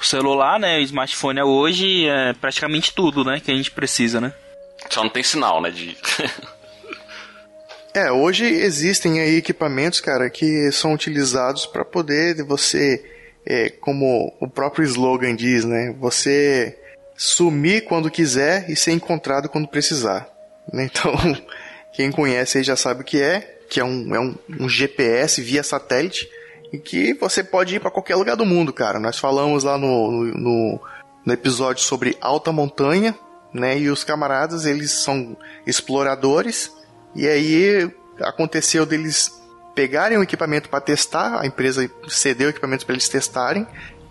[0.00, 0.78] O celular, né?
[0.78, 3.38] O smartphone é hoje é praticamente tudo, né?
[3.38, 4.34] Que a gente precisa, né?
[4.90, 5.70] Só não tem sinal, né?
[5.70, 5.96] De...
[7.94, 13.04] É, hoje existem aí equipamentos, cara, que são utilizados para poder você,
[13.46, 15.94] é, como o próprio slogan diz, né?
[16.00, 16.76] Você
[17.16, 20.28] sumir quando quiser e ser encontrado quando precisar.
[20.72, 20.90] né?
[20.90, 21.14] Então,
[21.92, 25.40] quem conhece aí já sabe o que é, que é um, é um, um GPS
[25.40, 26.28] via satélite
[26.72, 28.98] e que você pode ir para qualquer lugar do mundo, cara.
[28.98, 30.80] Nós falamos lá no, no, no,
[31.24, 33.14] no episódio sobre alta montanha,
[33.52, 33.78] né?
[33.78, 36.72] E os camaradas, eles são exploradores
[37.14, 37.90] e aí
[38.20, 39.30] aconteceu deles
[39.74, 43.66] pegarem o equipamento para testar, a empresa cedeu o equipamento para eles testarem,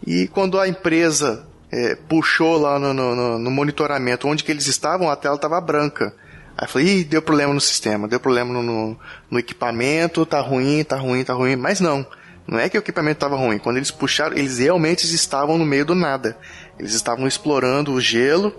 [0.06, 5.10] e quando a empresa é, puxou lá no, no, no, monitoramento onde que eles estavam,
[5.10, 6.14] a tela estava branca.
[6.58, 8.98] Aí eu falei, Ih, deu problema no sistema, deu problema no,
[9.32, 11.56] no, equipamento, tá ruim, tá ruim, tá ruim.
[11.56, 12.06] Mas não,
[12.48, 13.58] não é que o equipamento estava ruim.
[13.58, 16.38] Quando eles puxaram, eles realmente estavam no meio do nada.
[16.78, 18.56] Eles estavam explorando o gelo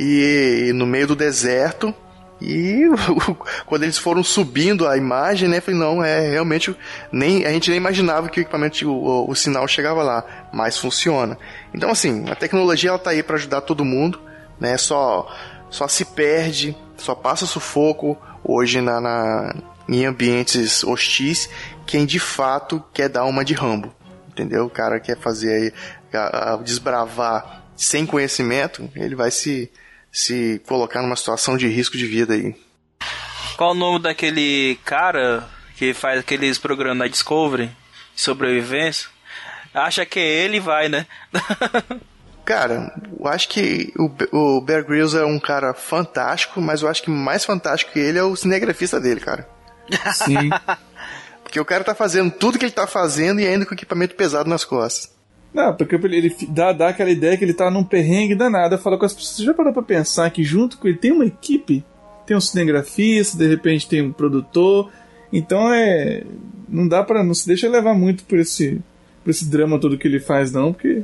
[0.00, 1.94] e, e no meio do deserto
[2.40, 2.82] e
[3.66, 6.76] quando eles foram subindo a imagem, né, falei, não, é realmente
[7.10, 11.38] nem a gente nem imaginava que o equipamento o, o sinal chegava lá, mas funciona.
[11.72, 14.20] Então assim, a tecnologia ela tá aí para ajudar todo mundo,
[14.60, 14.76] né?
[14.76, 15.26] Só
[15.70, 19.54] só se perde, só passa sufoco hoje na, na
[19.88, 21.48] em ambientes hostis
[21.86, 23.94] quem de fato quer dar uma de Rambo.
[24.28, 24.66] Entendeu?
[24.66, 25.72] O cara quer fazer aí
[26.62, 29.70] desbravar sem conhecimento, ele vai se
[30.16, 32.56] se colocar numa situação de risco de vida aí.
[33.54, 35.46] Qual o nome daquele cara
[35.76, 37.70] que faz aqueles programas na Discovery
[38.14, 39.10] sobrevivência?
[39.74, 41.06] Acha que é ele vai, né?
[42.46, 44.10] cara, eu acho que o,
[44.56, 48.18] o Bear Grylls é um cara fantástico, mas eu acho que mais fantástico que ele
[48.18, 49.46] é o cinegrafista dele, cara.
[50.14, 50.48] Sim.
[51.44, 54.48] Porque o cara tá fazendo tudo que ele tá fazendo e ainda com equipamento pesado
[54.48, 55.14] nas costas.
[55.56, 58.76] Não, porque ele dá, dá aquela ideia que ele tá num perrengue danado.
[58.76, 59.36] Fala com as pessoas.
[59.36, 61.82] Você já parou pra pensar que junto com ele tem uma equipe?
[62.26, 64.92] Tem um cinegrafista, de repente tem um produtor.
[65.32, 66.24] Então é.
[66.68, 68.82] Não dá para Não se deixa levar muito por esse,
[69.24, 71.02] por esse drama todo que ele faz, não, porque.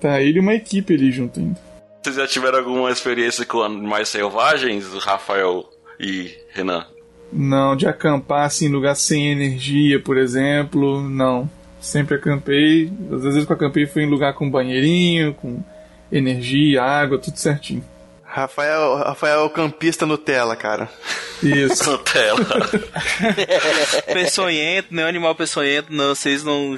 [0.00, 1.60] Tá ele e uma equipe ali junto ainda.
[2.02, 5.68] Vocês já tiveram alguma experiência com animais selvagens, Rafael
[6.00, 6.86] e Renan?
[7.30, 11.50] Não, de acampar assim, em lugar sem energia, por exemplo, não.
[11.82, 12.92] Sempre acampei.
[13.12, 15.60] Às vezes que eu acampei foi em lugar com banheirinho, com
[16.12, 17.84] energia, água, tudo certinho.
[18.24, 20.88] Rafael, Rafael é o campista Nutella, cara.
[21.42, 21.84] Isso.
[21.90, 22.46] Nutella.
[24.06, 26.14] peçonhento, não é animal peçonhento, não.
[26.14, 26.76] Vocês não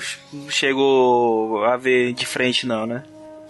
[0.49, 3.05] chegou a ver de frente, não, né?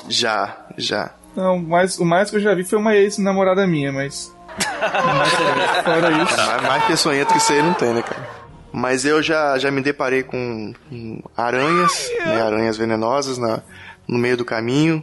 [0.08, 1.14] Já, já.
[1.36, 4.34] Não, mas o mais que eu já vi foi uma ex-namorada minha, mas.
[5.84, 6.36] fora isso.
[6.36, 8.43] Mais, mais peçonhento que isso aí não tem, né, cara?
[8.76, 13.62] Mas eu já, já me deparei com, com aranhas, né, aranhas venenosas na,
[14.08, 15.02] no meio do caminho.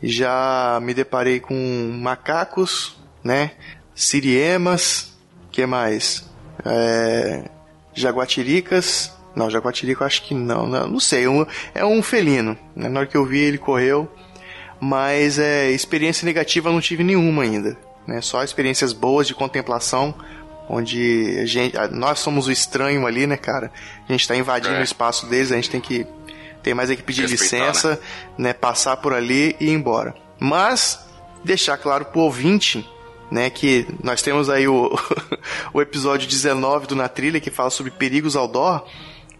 [0.00, 1.54] Já me deparei com
[2.00, 3.50] macacos, né?
[3.96, 5.12] Siriemas,
[5.50, 6.30] que mais?
[6.64, 7.50] É,
[7.92, 9.12] jaguatiricas.
[9.34, 11.26] Não, jaguatirica eu acho que não, não, não sei.
[11.26, 12.56] Um, é um felino.
[12.76, 12.88] Né?
[12.88, 14.08] Na hora que eu vi ele correu.
[14.78, 17.76] Mas é, experiência negativa eu não tive nenhuma ainda.
[18.06, 18.20] Né?
[18.20, 20.14] Só experiências boas de contemplação
[20.68, 23.70] onde a gente, nós somos o estranho ali, né, cara?
[24.08, 24.80] A gente tá invadindo é.
[24.80, 26.06] o espaço deles, a gente tem que
[26.62, 27.90] tem mais é que pedir Respeitar, licença,
[28.38, 28.48] né?
[28.48, 28.52] né?
[28.54, 30.14] passar por ali e ir embora.
[30.40, 30.98] Mas
[31.44, 32.88] deixar claro pro ouvinte,
[33.30, 34.98] né, que nós temos aí o,
[35.74, 38.86] o episódio 19 do Na Trilha que fala sobre perigos ao dó.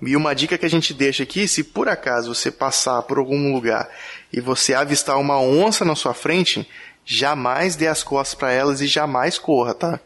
[0.02, 3.54] E uma dica que a gente deixa aqui, se por acaso você passar por algum
[3.54, 3.88] lugar
[4.30, 6.68] e você avistar uma onça na sua frente,
[7.06, 10.00] jamais dê as costas para elas e jamais corra, tá?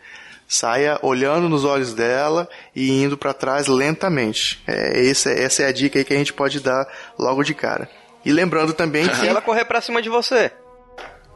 [0.48, 4.62] Saia olhando nos olhos dela e indo para trás lentamente.
[4.66, 6.88] É, essa, essa é a dica aí que a gente pode dar
[7.18, 7.88] logo de cara.
[8.24, 9.16] E lembrando também que.
[9.16, 10.50] Se ela correr pra cima de você.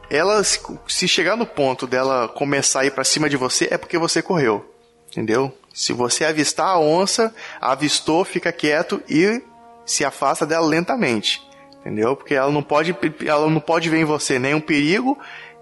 [0.09, 3.97] Ela, se chegar no ponto dela começar a ir pra cima de você, é porque
[3.97, 4.65] você correu.
[5.09, 5.55] Entendeu?
[5.73, 9.41] Se você avistar a onça, avistou, fica quieto e
[9.85, 11.41] se afasta dela lentamente.
[11.79, 12.15] Entendeu?
[12.15, 12.95] Porque ela não pode,
[13.25, 15.17] ela não pode ver em você nenhum perigo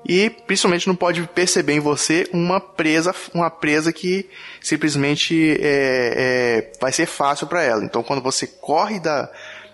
[0.05, 4.27] e principalmente não pode perceber em você uma presa, uma presa que
[4.59, 7.83] simplesmente é, é, vai ser fácil para ela.
[7.83, 9.31] Então, quando você corre da,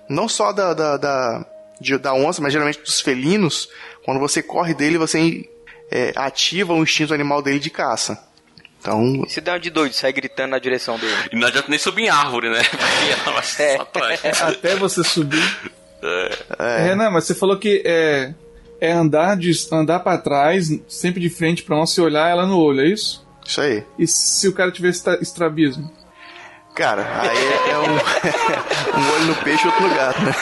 [0.10, 1.46] não só da, da, da,
[1.80, 3.70] de, da onça, mas geralmente dos felinos,
[4.04, 5.48] quando você corre dele, você
[5.90, 8.22] é, ativa o instinto animal dele de caça.
[8.80, 9.24] Então.
[9.26, 11.16] E se dá de doido, sai gritando na direção dele.
[11.32, 12.62] E não adianta nem subir em árvore, né?
[13.60, 14.30] é.
[14.44, 15.74] Até você subir.
[16.60, 16.84] É.
[16.84, 18.34] Renan, mas você falou que é,
[18.80, 22.58] é andar, de, andar para trás, sempre de frente para onde se olhar ela no
[22.58, 23.26] olho, é isso?
[23.46, 23.84] Isso aí.
[23.98, 25.90] E se o cara tiver estrabismo?
[26.76, 27.84] Cara, aí é, é um,
[29.02, 30.36] um olho no peixe e outro no gato, né?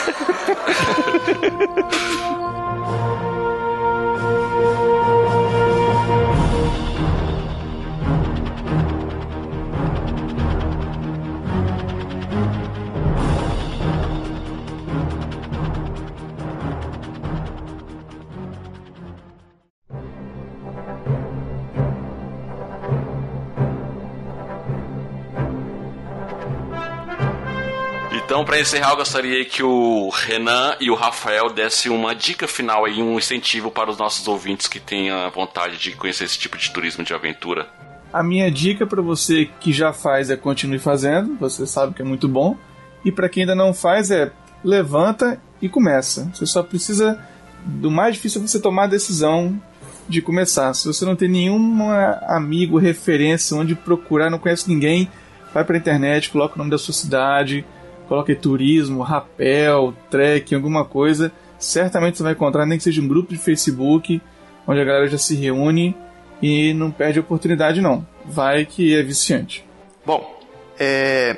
[28.36, 32.84] Então, para encerrar, eu gostaria que o Renan e o Rafael dessem uma dica final
[32.84, 36.70] aí, um incentivo para os nossos ouvintes que tenham vontade de conhecer esse tipo de
[36.70, 37.66] turismo de aventura.
[38.12, 42.04] A minha dica para você que já faz é continue fazendo, você sabe que é
[42.04, 42.58] muito bom.
[43.02, 44.30] E para quem ainda não faz é
[44.62, 46.30] levanta e começa.
[46.34, 47.18] Você só precisa
[47.64, 49.58] do mais difícil é você tomar a decisão
[50.06, 50.74] de começar.
[50.74, 51.88] Se você não tem nenhum
[52.28, 55.08] amigo, referência, onde procurar, não conhece ninguém,
[55.54, 57.64] vai pra internet, coloca o nome da sua cidade,
[58.08, 61.32] coloca aí turismo, rapel, trekking, alguma coisa.
[61.58, 64.20] Certamente você vai encontrar, nem que seja um grupo de Facebook,
[64.66, 65.96] onde a galera já se reúne
[66.42, 68.06] e não perde a oportunidade, não.
[68.24, 69.64] Vai que é viciante.
[70.04, 70.38] Bom,
[70.78, 71.36] é,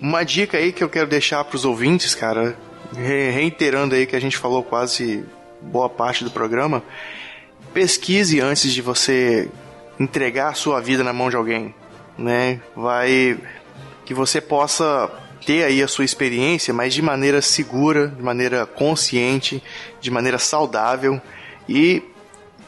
[0.00, 2.56] uma dica aí que eu quero deixar para os ouvintes, cara,
[2.96, 5.24] re- reiterando aí que a gente falou quase
[5.62, 6.82] boa parte do programa,
[7.72, 9.48] pesquise antes de você
[9.98, 11.74] entregar a sua vida na mão de alguém,
[12.18, 12.60] né?
[12.74, 13.38] Vai
[14.04, 15.08] que você possa
[15.44, 19.62] ter aí a sua experiência, mas de maneira segura, de maneira consciente,
[20.00, 21.20] de maneira saudável
[21.68, 22.02] e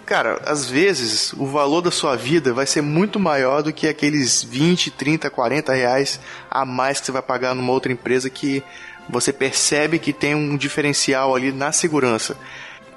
[0.05, 4.43] Cara, às vezes o valor da sua vida vai ser muito maior do que aqueles
[4.43, 6.20] 20, 30, 40 reais
[6.51, 8.65] a mais que você vai pagar numa outra empresa que
[9.09, 12.36] você percebe que tem um diferencial ali na segurança.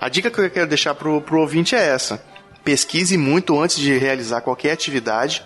[0.01, 2.23] A dica que eu quero deixar pro, pro ouvinte é essa.
[2.63, 5.45] Pesquise muito antes de realizar qualquer atividade,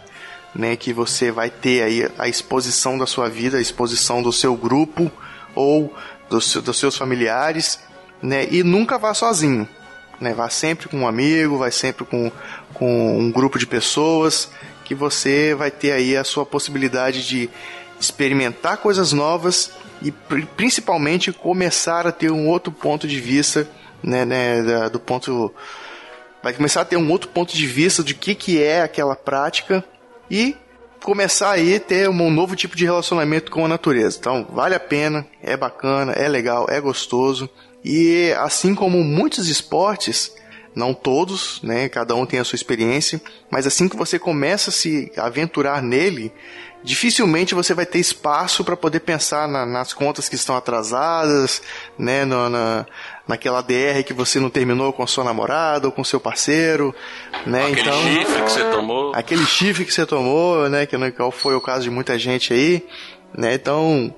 [0.55, 4.55] né, que você vai ter aí a exposição da sua vida, a exposição do seu
[4.55, 5.11] grupo
[5.55, 5.93] ou
[6.29, 7.79] dos, dos seus familiares,
[8.21, 9.67] né, e nunca vá sozinho.
[10.19, 12.29] Né, vá sempre com um amigo, vai sempre com,
[12.73, 14.49] com um grupo de pessoas,
[14.83, 17.49] que você vai ter aí a sua possibilidade de
[18.01, 19.71] experimentar coisas novas
[20.01, 23.65] e pri- principalmente começar a ter um outro ponto de vista,
[24.03, 25.53] né, né, do ponto
[26.43, 29.83] vai começar a ter um outro ponto de vista de que que é aquela prática
[30.29, 30.55] e
[31.03, 34.17] começar aí ter um novo tipo de relacionamento com a natureza.
[34.19, 37.49] Então, vale a pena, é bacana, é legal, é gostoso.
[37.83, 40.35] E assim como muitos esportes,
[40.75, 44.73] não todos, né, cada um tem a sua experiência, mas assim que você começa a
[44.73, 46.31] se aventurar nele,
[46.83, 51.61] dificilmente você vai ter espaço para poder pensar na- nas contas que estão atrasadas,
[51.97, 52.85] né, no- na,
[53.27, 56.95] naquela DR que você não terminou com a sua namorada ou com seu parceiro,
[57.45, 57.65] né?
[57.67, 59.11] Aquele então, chifre que você tomou.
[59.15, 62.53] aquele chifre que você tomou, né, que não qual foi o caso de muita gente
[62.53, 62.85] aí,
[63.37, 63.53] né?
[63.53, 64.13] Então,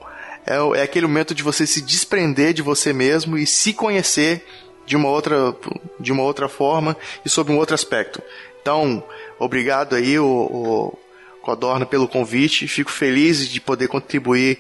[0.45, 4.45] é, é aquele momento de você se desprender de você mesmo e se conhecer
[4.85, 5.55] de uma outra
[5.99, 8.21] de uma outra forma e sob um outro aspecto.
[8.61, 9.03] Então,
[9.39, 10.99] obrigado aí o, o
[11.41, 12.67] Codorna pelo convite.
[12.67, 14.59] Fico feliz de poder contribuir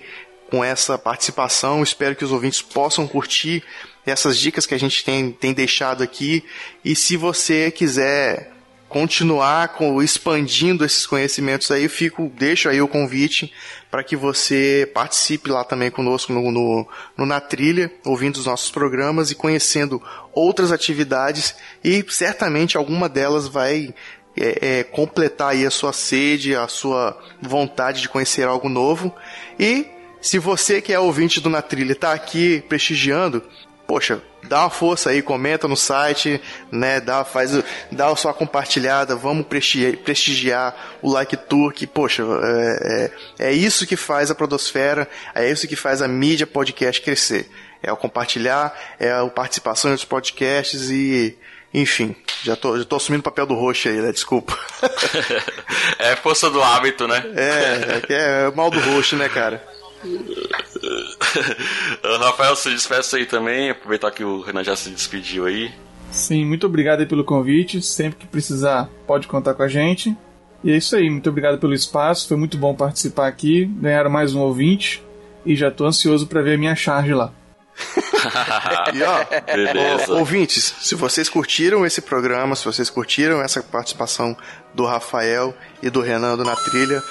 [0.49, 1.81] com essa participação.
[1.81, 3.63] Espero que os ouvintes possam curtir
[4.05, 6.43] essas dicas que a gente tem, tem deixado aqui.
[6.83, 8.51] E se você quiser
[8.91, 13.53] continuar com, expandindo esses conhecimentos aí, fico, deixo aí o convite
[13.89, 16.85] para que você participe lá também conosco no, no,
[17.15, 20.03] no Na Trilha, ouvindo os nossos programas e conhecendo
[20.33, 23.93] outras atividades e certamente alguma delas vai
[24.35, 29.13] é, é, completar aí a sua sede, a sua vontade de conhecer algo novo.
[29.59, 29.85] E
[30.21, 33.43] se você que é ouvinte do Na Trilha está aqui prestigiando,
[33.87, 36.41] poxa, dá uma força aí, comenta no site,
[36.71, 37.01] né?
[37.01, 37.51] Dá, faz,
[37.91, 43.53] dá a sua compartilhada, vamos prestigiar, prestigiar o Like Tour, que, poxa, é, é, é
[43.53, 47.49] isso que faz a Podosfera, é isso que faz a mídia podcast crescer.
[47.83, 51.35] É o compartilhar, é a participação outros podcasts e.
[51.73, 54.11] Enfim, já tô, já tô assumindo o papel do roxo aí, né?
[54.11, 54.57] Desculpa.
[55.97, 57.23] É força do hábito, né?
[57.35, 59.63] É, é, é o mal do roxo, né, cara?
[62.19, 65.71] Rafael, se despeça aí também, aproveitar que o Renan já se despediu aí.
[66.11, 67.81] Sim, muito obrigado aí pelo convite.
[67.81, 70.15] Sempre que precisar, pode contar com a gente.
[70.63, 72.27] E é isso aí, muito obrigado pelo espaço.
[72.27, 73.65] Foi muito bom participar aqui.
[73.65, 75.03] Ganharam mais um ouvinte.
[75.45, 77.33] E já tô ansioso para ver a minha charge lá.
[78.93, 80.13] E ó, Beleza.
[80.13, 84.37] ouvintes, se vocês curtiram esse programa, se vocês curtiram essa participação
[84.73, 87.01] do Rafael e do Renan do Na Trilha,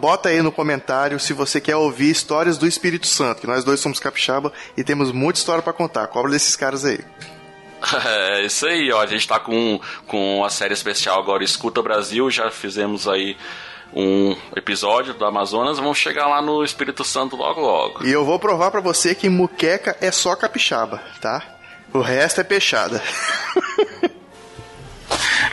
[0.00, 3.80] bota aí no comentário se você quer ouvir histórias do Espírito Santo, que nós dois
[3.80, 6.06] somos capixaba e temos muita história pra contar.
[6.06, 7.00] Cobra desses caras aí.
[8.06, 9.02] É isso aí, ó.
[9.02, 12.30] A gente tá com, com a série especial agora Escuta Brasil.
[12.30, 13.36] Já fizemos aí
[13.94, 15.78] um episódio do Amazonas.
[15.78, 18.04] Vamos chegar lá no Espírito Santo logo logo.
[18.06, 21.42] E eu vou provar pra você que muqueca é só capixaba, tá?
[21.92, 23.02] O resto é peixada.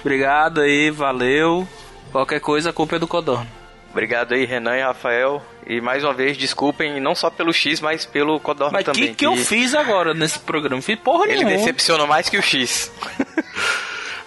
[0.01, 1.67] Obrigado aí, valeu.
[2.11, 3.47] Qualquer coisa, a culpa é do Codorno.
[3.91, 5.41] Obrigado aí, Renan e Rafael.
[5.67, 9.09] E mais uma vez, desculpem não só pelo X, mas pelo Codorna Mas o também.
[9.09, 10.81] que, que eu fiz agora nesse programa?
[10.81, 11.57] Fiz porra Ele nenhuma.
[11.57, 12.91] decepcionou mais que o X.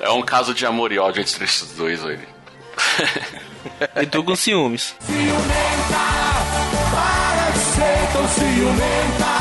[0.00, 2.18] É um caso de amor e ódio entre esses dois aí.
[4.02, 4.94] E tu com ciúmes.
[6.90, 9.34] Para ser tão ciumenta.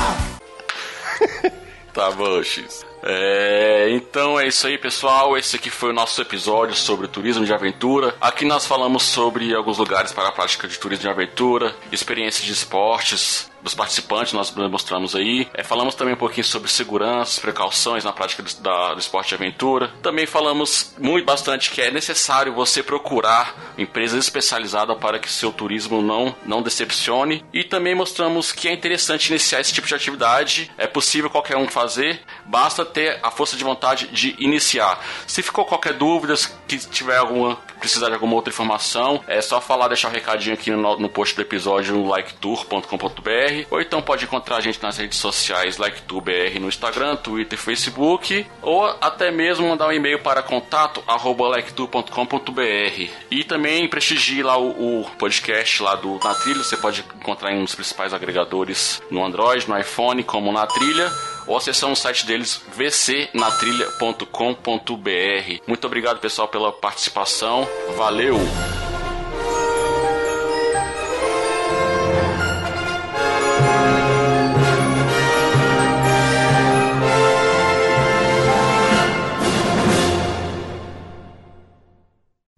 [1.93, 2.83] Tá bom, X.
[3.05, 5.37] É, então é isso aí, pessoal.
[5.37, 8.15] Esse aqui foi o nosso episódio sobre turismo de aventura.
[8.21, 12.51] Aqui nós falamos sobre alguns lugares para a prática de turismo de aventura, experiências de
[12.53, 15.47] esportes dos participantes, nós mostramos aí.
[15.53, 19.35] É, falamos também um pouquinho sobre segurança, precauções na prática do, da- do esporte de
[19.35, 19.87] aventura.
[20.01, 26.01] Também falamos muito bastante que é necessário você procurar empresas especializadas para que seu turismo
[26.01, 27.45] não, não decepcione.
[27.53, 30.69] E também mostramos que é interessante iniciar esse tipo de atividade.
[30.77, 35.03] É possível qualquer um fazer, basta ter a força de vontade de iniciar.
[35.27, 36.35] Se ficou qualquer dúvida,
[36.67, 40.71] que tiver alguma precisar de alguma outra informação, é só falar, deixar o recadinho aqui
[40.71, 45.17] no, no post do episódio no liketour.com.br ou então pode encontrar a gente nas redes
[45.17, 51.57] sociais liketourbr no Instagram, Twitter, Facebook ou até mesmo mandar um e-mail para contato arroba
[51.57, 57.51] liketour.com.br e também prestigie lá o, o podcast lá do Na Trilha, você pode encontrar
[57.51, 61.11] em um dos principais agregadores no Android, no iPhone, como Na Trilha
[61.47, 65.61] ou acessar o site deles vcnatrilha.com.br.
[65.67, 67.67] Muito obrigado, pessoal, pela participação.
[67.95, 68.39] Valeu!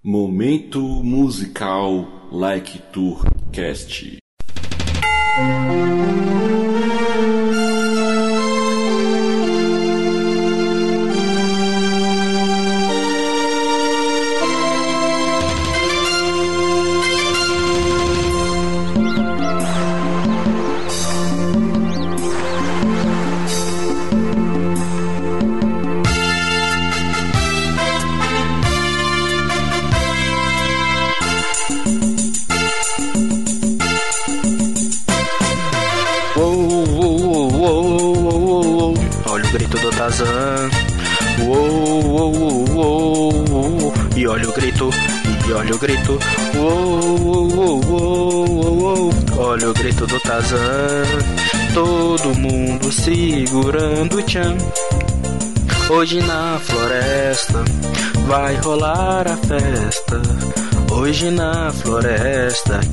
[0.03, 4.24] Momento musical Like Tour Cast.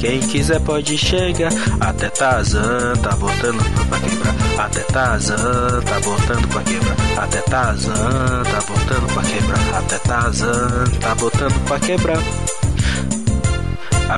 [0.03, 1.53] Quem quiser pode chegar.
[1.81, 4.35] Até Tarzan tá botando pra quebrar.
[4.59, 6.97] Até Tarzan tá botando pra quebrar.
[7.23, 9.79] Até Tarzan tá botando pra quebrar.
[9.79, 12.19] Até Tarzan tá botando pra quebrar.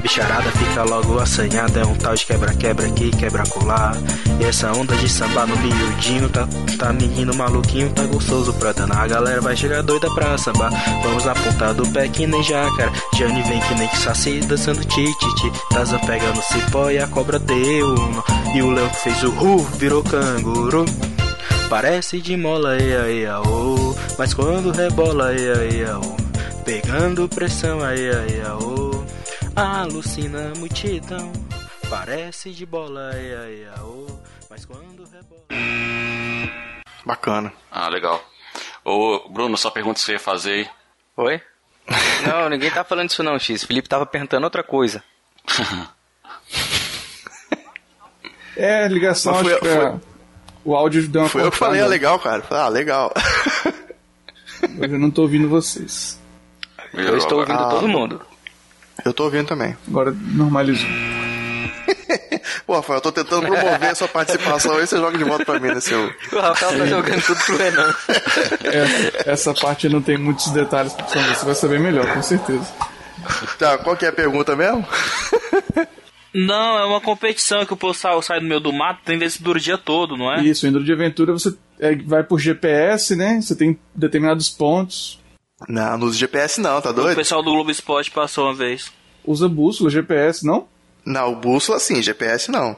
[0.05, 3.97] Bicharada fica logo assanhada, é um tal de quebra-quebra aqui, quebra-colar.
[4.39, 6.47] E essa onda de samba no miudinho, tá,
[6.79, 9.05] tá menino maluquinho, tá gostoso pra danar.
[9.05, 10.71] A galera vai chegar doida pra sambar.
[11.03, 12.93] Vamos na ponta do pé que nem jacara.
[13.17, 15.51] Jane vem que nem que saci, dançando tititi.
[15.71, 17.95] Taza pega no cipó e a cobra deu.
[18.55, 20.85] E o leão que fez o ru, virou canguru.
[21.71, 23.97] Parece de mola, ia, ia, oh.
[24.19, 26.15] Mas quando rebola, ia, ia, oh.
[26.63, 28.64] Pegando pressão, ia, ia, oh.
[29.57, 31.33] Alucina a multidão.
[31.89, 34.07] Parece de bola, ia, ia, oh.
[34.51, 35.45] Mas quando rebola.
[37.05, 37.53] Bacana.
[37.71, 38.23] Ah, legal.
[38.85, 40.71] Ô, Bruno, só pergunta se você ia fazer aí.
[41.17, 41.41] Oi?
[42.27, 43.63] Não, ninguém tá falando isso não, X.
[43.65, 45.03] Felipe tava perguntando outra coisa.
[48.57, 49.95] É, ligação, foi- acho que foi- é-
[50.65, 52.41] o áudio deu uma Foi eu que falei, é legal, cara.
[52.51, 53.13] Ah, legal.
[54.81, 56.21] Eu não tô ouvindo vocês.
[56.93, 58.25] Eu estou ouvindo Ah, todo mundo.
[59.05, 59.77] Eu tô ouvindo também.
[59.89, 60.89] Agora normalizou.
[62.67, 65.59] Pô, Rafael, eu tô tentando promover a sua participação aí você joga de volta pra
[65.61, 66.13] mim, né, seu...
[66.33, 67.95] O Rafael tá jogando tudo pro Renan.
[68.65, 72.67] É, essa parte não tem muitos detalhes, você vai saber melhor, com certeza.
[73.59, 74.87] Tá, qual que é a pergunta mesmo?
[76.35, 79.57] Não, é uma competição que o povo sai, sai do meio do mato, tem vencedor
[79.57, 80.43] o dia todo, não é?
[80.43, 83.41] Isso, indo de aventura você é, vai por GPS, né?
[83.41, 85.23] Você tem determinados pontos.
[85.69, 87.17] Não, nos GPS não, tá O doido?
[87.17, 88.93] pessoal do Globo Esporte passou uma vez.
[89.25, 90.67] Usa bússola, GPS, não?
[91.05, 92.77] Não, o bússola sim, GPS não.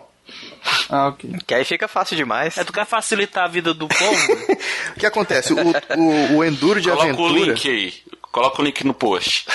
[0.91, 1.31] Ah, ok.
[1.47, 2.57] Que aí fica fácil demais.
[2.59, 4.57] É, tu quer facilitar a vida do povo?
[4.97, 5.53] O que acontece?
[5.53, 5.57] O,
[5.99, 7.33] o, o Enduro de Coloca Aventura...
[7.33, 7.93] o link aí.
[8.33, 9.47] Coloca o link no post.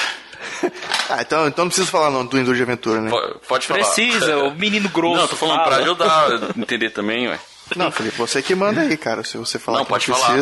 [1.10, 3.10] Ah, então, então não preciso falar não do Enduro de Aventura, né?
[3.10, 3.80] Po- Pode falar.
[3.80, 5.18] Precisa, o menino grosso.
[5.20, 5.82] Não, tô falando pra fala.
[5.84, 7.40] ajudar a entender também, ué.
[7.76, 9.24] Não, Felipe, você que manda aí, cara.
[9.24, 10.34] Se você falar Não, que pode não falar.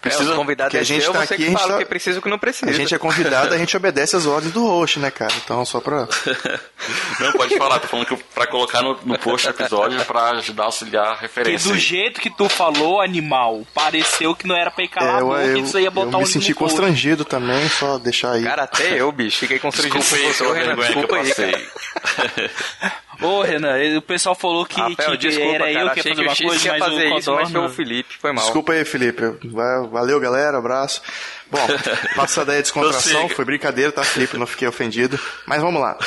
[0.00, 0.32] Precisa...
[0.32, 1.78] É, convidado que a é gente tá você aqui, que a gente fala tá- o
[1.78, 2.70] que precisa e o que não precisa.
[2.70, 5.32] A gente é convidado, a gente obedece as ordens do host, né, cara?
[5.44, 6.06] Então, só pra...
[7.20, 7.78] Não, pode falar.
[7.80, 11.16] Tô falando que pra colocar no, no post do episódio pra ajudar a auxiliar a
[11.16, 11.68] Que referência.
[11.68, 11.80] do aí.
[11.80, 15.40] jeito que tu falou, animal, pareceu que não era pra ir calar a É, boca
[15.42, 18.44] eu, e você ia eu botar um me senti constrangido também, só deixar aí.
[18.44, 22.98] Cara, até eu, bicho, fiquei constrangido Desculpa aí que eu Desculpa aí, cara.
[23.20, 26.14] Ô, Renan, o pessoal falou que Rafael, tinha, que desculpa, era eu cara, que ia
[26.14, 28.44] fazer uma coisa, ia mas fazer o isso, mas foi o Felipe, foi mal.
[28.44, 29.22] Desculpa aí, Felipe.
[29.48, 30.56] Va- Valeu, galera.
[30.58, 31.02] Abraço.
[31.50, 31.66] Bom,
[32.14, 33.28] passa daí a descontração.
[33.28, 34.36] Foi brincadeira, tá, Felipe?
[34.36, 35.18] Não fiquei ofendido.
[35.46, 35.98] Mas vamos lá.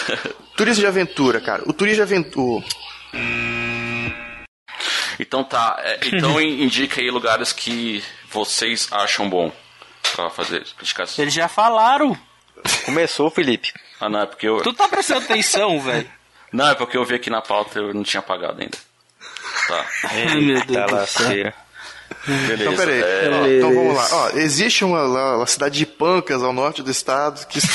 [0.55, 1.63] Turismo de aventura, cara.
[1.65, 2.65] O turismo de aventura.
[5.19, 9.51] Então tá, é, então in- indica aí lugares que vocês acham bom
[10.15, 11.23] pra fazer indicação.
[11.23, 12.17] Eles já falaram.
[12.85, 13.71] Começou, Felipe.
[13.99, 14.61] Ah, não, é porque eu.
[14.61, 16.09] Tu tá prestando atenção, velho?
[16.51, 18.77] Não, é porque eu vi aqui na pauta eu não tinha apagado ainda.
[19.67, 19.85] Tá.
[20.11, 21.53] Ai, meu Deus Tá.
[22.27, 22.61] Beleza.
[22.63, 23.01] Então, peraí.
[23.01, 24.07] é, Ó, então vamos lá.
[24.11, 27.59] Ó, existe uma, lá- uma cidade de Pancas, ao norte do estado, que...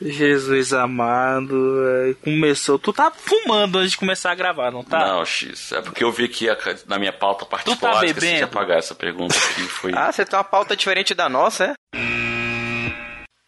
[0.00, 1.54] Jesus amado,
[1.84, 2.76] véi, começou.
[2.78, 4.98] Tu tá fumando antes de começar a gravar, não tá?
[5.06, 5.70] Não, X.
[5.70, 6.58] É porque eu vi aqui a-
[6.88, 8.44] na minha pauta particular, tá esqueci de bebendo?
[8.46, 9.92] apagar essa pergunta que foi.
[9.94, 11.74] Ah, você tem uma pauta diferente da nossa, é?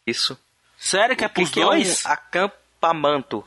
[0.07, 0.39] Isso.
[0.85, 2.05] Sério que é O que, pros que é dois?
[2.05, 3.45] um acampamento?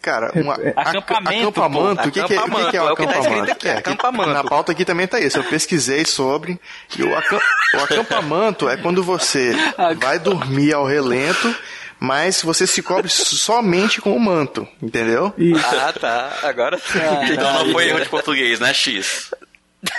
[0.00, 2.02] Cara, uma, Acampamento, aca- acampamento.
[2.02, 2.08] pô.
[2.08, 3.26] O que, que é, o que, que é o Acampamento, é o que tá escrito
[3.26, 3.52] acampamento?
[3.52, 4.30] aqui, É, acampamento.
[4.30, 5.38] Na pauta aqui também tá isso.
[5.38, 6.60] Eu pesquisei sobre.
[6.96, 7.40] E o, acam-
[7.74, 9.52] o acampamento é quando você
[10.00, 11.52] vai dormir ao relento,
[11.98, 15.34] mas você se cobre somente com o manto, entendeu?
[15.64, 16.38] Ah, tá.
[16.44, 16.98] Agora sim.
[17.32, 19.34] Então não foi erro de português, né, X?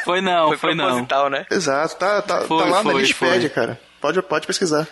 [0.05, 1.05] Foi não, Foi foi, não.
[1.29, 1.45] né?
[1.51, 3.49] Exato, tá, tá, Foi, tá lá na foi, Wikipédia, foi.
[3.49, 3.79] cara.
[3.99, 4.87] Pode, pode pesquisar.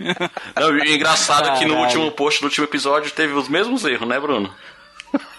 [0.56, 1.84] Não, e o engraçado é que no Caralho.
[1.86, 4.52] último post do último episódio teve os mesmos erros, né, Bruno?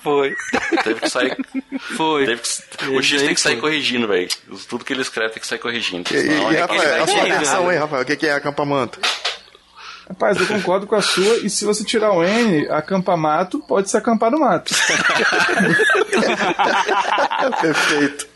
[0.04, 0.36] Foi.
[0.84, 1.38] Teve que sair.
[1.96, 2.26] Foi.
[2.26, 3.62] teve que- o X tem que sair foi.
[3.62, 4.28] corrigindo, velho.
[4.68, 6.10] Tudo que ele escreve tem que sair corrigindo.
[6.14, 8.34] E, e, senão e, é Rafael, a sua versão aí, Rafael, o que, que é
[8.34, 9.00] acampamento?
[10.10, 13.96] Rapaz, eu concordo com a sua, e se você tirar o N, acampamato pode se
[13.96, 14.74] acampar no mato.
[17.62, 18.28] Perfeito.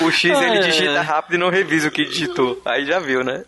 [0.00, 0.60] O, o X ele É.
[0.60, 2.60] digita rápido e não revisa o que digitou.
[2.64, 3.44] Aí já viu, né?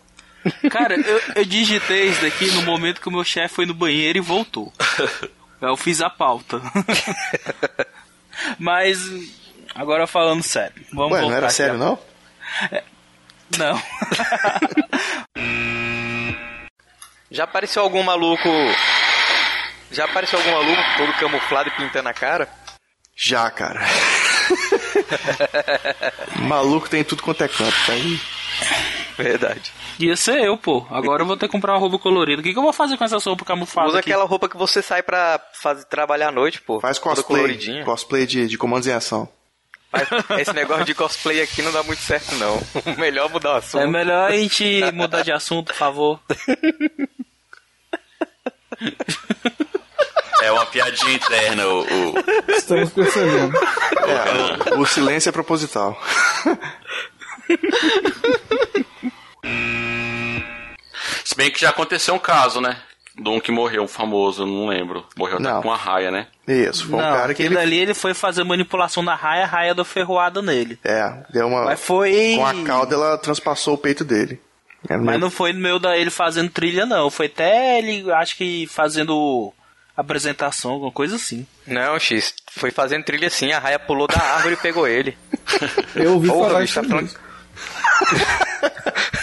[0.69, 4.17] Cara, eu, eu digitei isso daqui no momento que o meu chefe foi no banheiro
[4.17, 4.71] e voltou.
[5.59, 6.61] Eu fiz a pauta.
[8.59, 8.99] Mas,
[9.73, 10.85] agora falando sério.
[10.93, 11.99] Vamos Ué, não era sério, a- não?
[13.57, 13.81] Não.
[17.31, 18.47] Já apareceu algum maluco.
[19.91, 22.47] Já apareceu algum maluco todo camuflado e pintando a cara?
[23.15, 23.81] Já, cara.
[26.37, 28.19] Maluco tem tudo quanto é canto, tá aí.
[29.17, 29.71] Verdade.
[29.99, 30.85] Ia ser eu, pô.
[30.91, 32.39] Agora eu vou ter que comprar uma roupa colorida.
[32.39, 34.11] O que, que eu vou fazer com essa roupa camuflada Usa aqui?
[34.11, 36.79] aquela roupa que você sai pra fazer, trabalhar à noite, pô.
[36.79, 37.83] Faz cosplay.
[37.83, 39.27] Cosplay de, de comandos em ação.
[39.91, 40.07] Mas
[40.41, 42.61] esse negócio de cosplay aqui não dá muito certo, não.
[42.99, 43.81] Melhor mudar o assunto.
[43.81, 46.19] É melhor a gente mudar de assunto, por favor.
[50.43, 51.81] É uma piadinha interna, o.
[51.81, 52.13] o-
[52.51, 53.57] Estamos percebendo.
[53.57, 55.99] É, o, o silêncio é proposital.
[61.23, 62.77] Se bem que já aconteceu um caso, né?
[63.19, 65.05] De um que morreu, um famoso, não lembro.
[65.17, 65.61] Morreu até Não.
[65.61, 66.27] com uma raia, né?
[66.47, 67.55] Isso, foi um não, cara que aquele ele.
[67.55, 70.77] dali ele foi fazer manipulação na raia, a raia deu ferroada nele.
[70.83, 71.65] É, deu uma.
[71.65, 72.35] Mas foi.
[72.37, 74.39] Com a cauda ela transpassou o peito dele.
[74.87, 77.09] Era Mas meio- não foi no meio da ele fazendo trilha, não.
[77.09, 79.51] Foi até ele, acho que fazendo
[79.95, 81.45] apresentação, alguma coisa assim.
[81.65, 82.35] Não, X.
[82.51, 85.17] Foi fazendo trilha assim, a raia pulou da árvore e pegou ele.
[85.95, 87.27] Eu ouvi Porra, falar bicho, isso tá falando-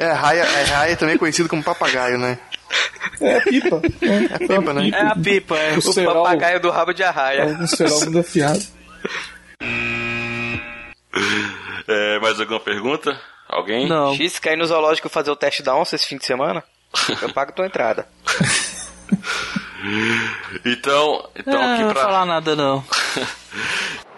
[0.00, 2.38] É, raia, é, raia também conhecido como papagaio, né?
[3.20, 3.82] É pipa.
[4.00, 4.88] É pipa, né?
[4.88, 5.74] É a pipa, é.
[5.74, 7.42] O O cerol, papagaio do rabo de arraia.
[7.44, 8.60] algum cerol muito afiado.
[11.88, 13.20] É, mais alguma pergunta?
[13.48, 13.88] Alguém?
[13.88, 14.14] Não.
[14.14, 16.62] X, quer ir no zoológico fazer o teste da onça esse fim de semana?
[17.20, 18.06] Eu pago tua entrada.
[20.64, 22.02] Então, então Ah, aqui não vou pra.
[22.04, 22.84] falar nada, não.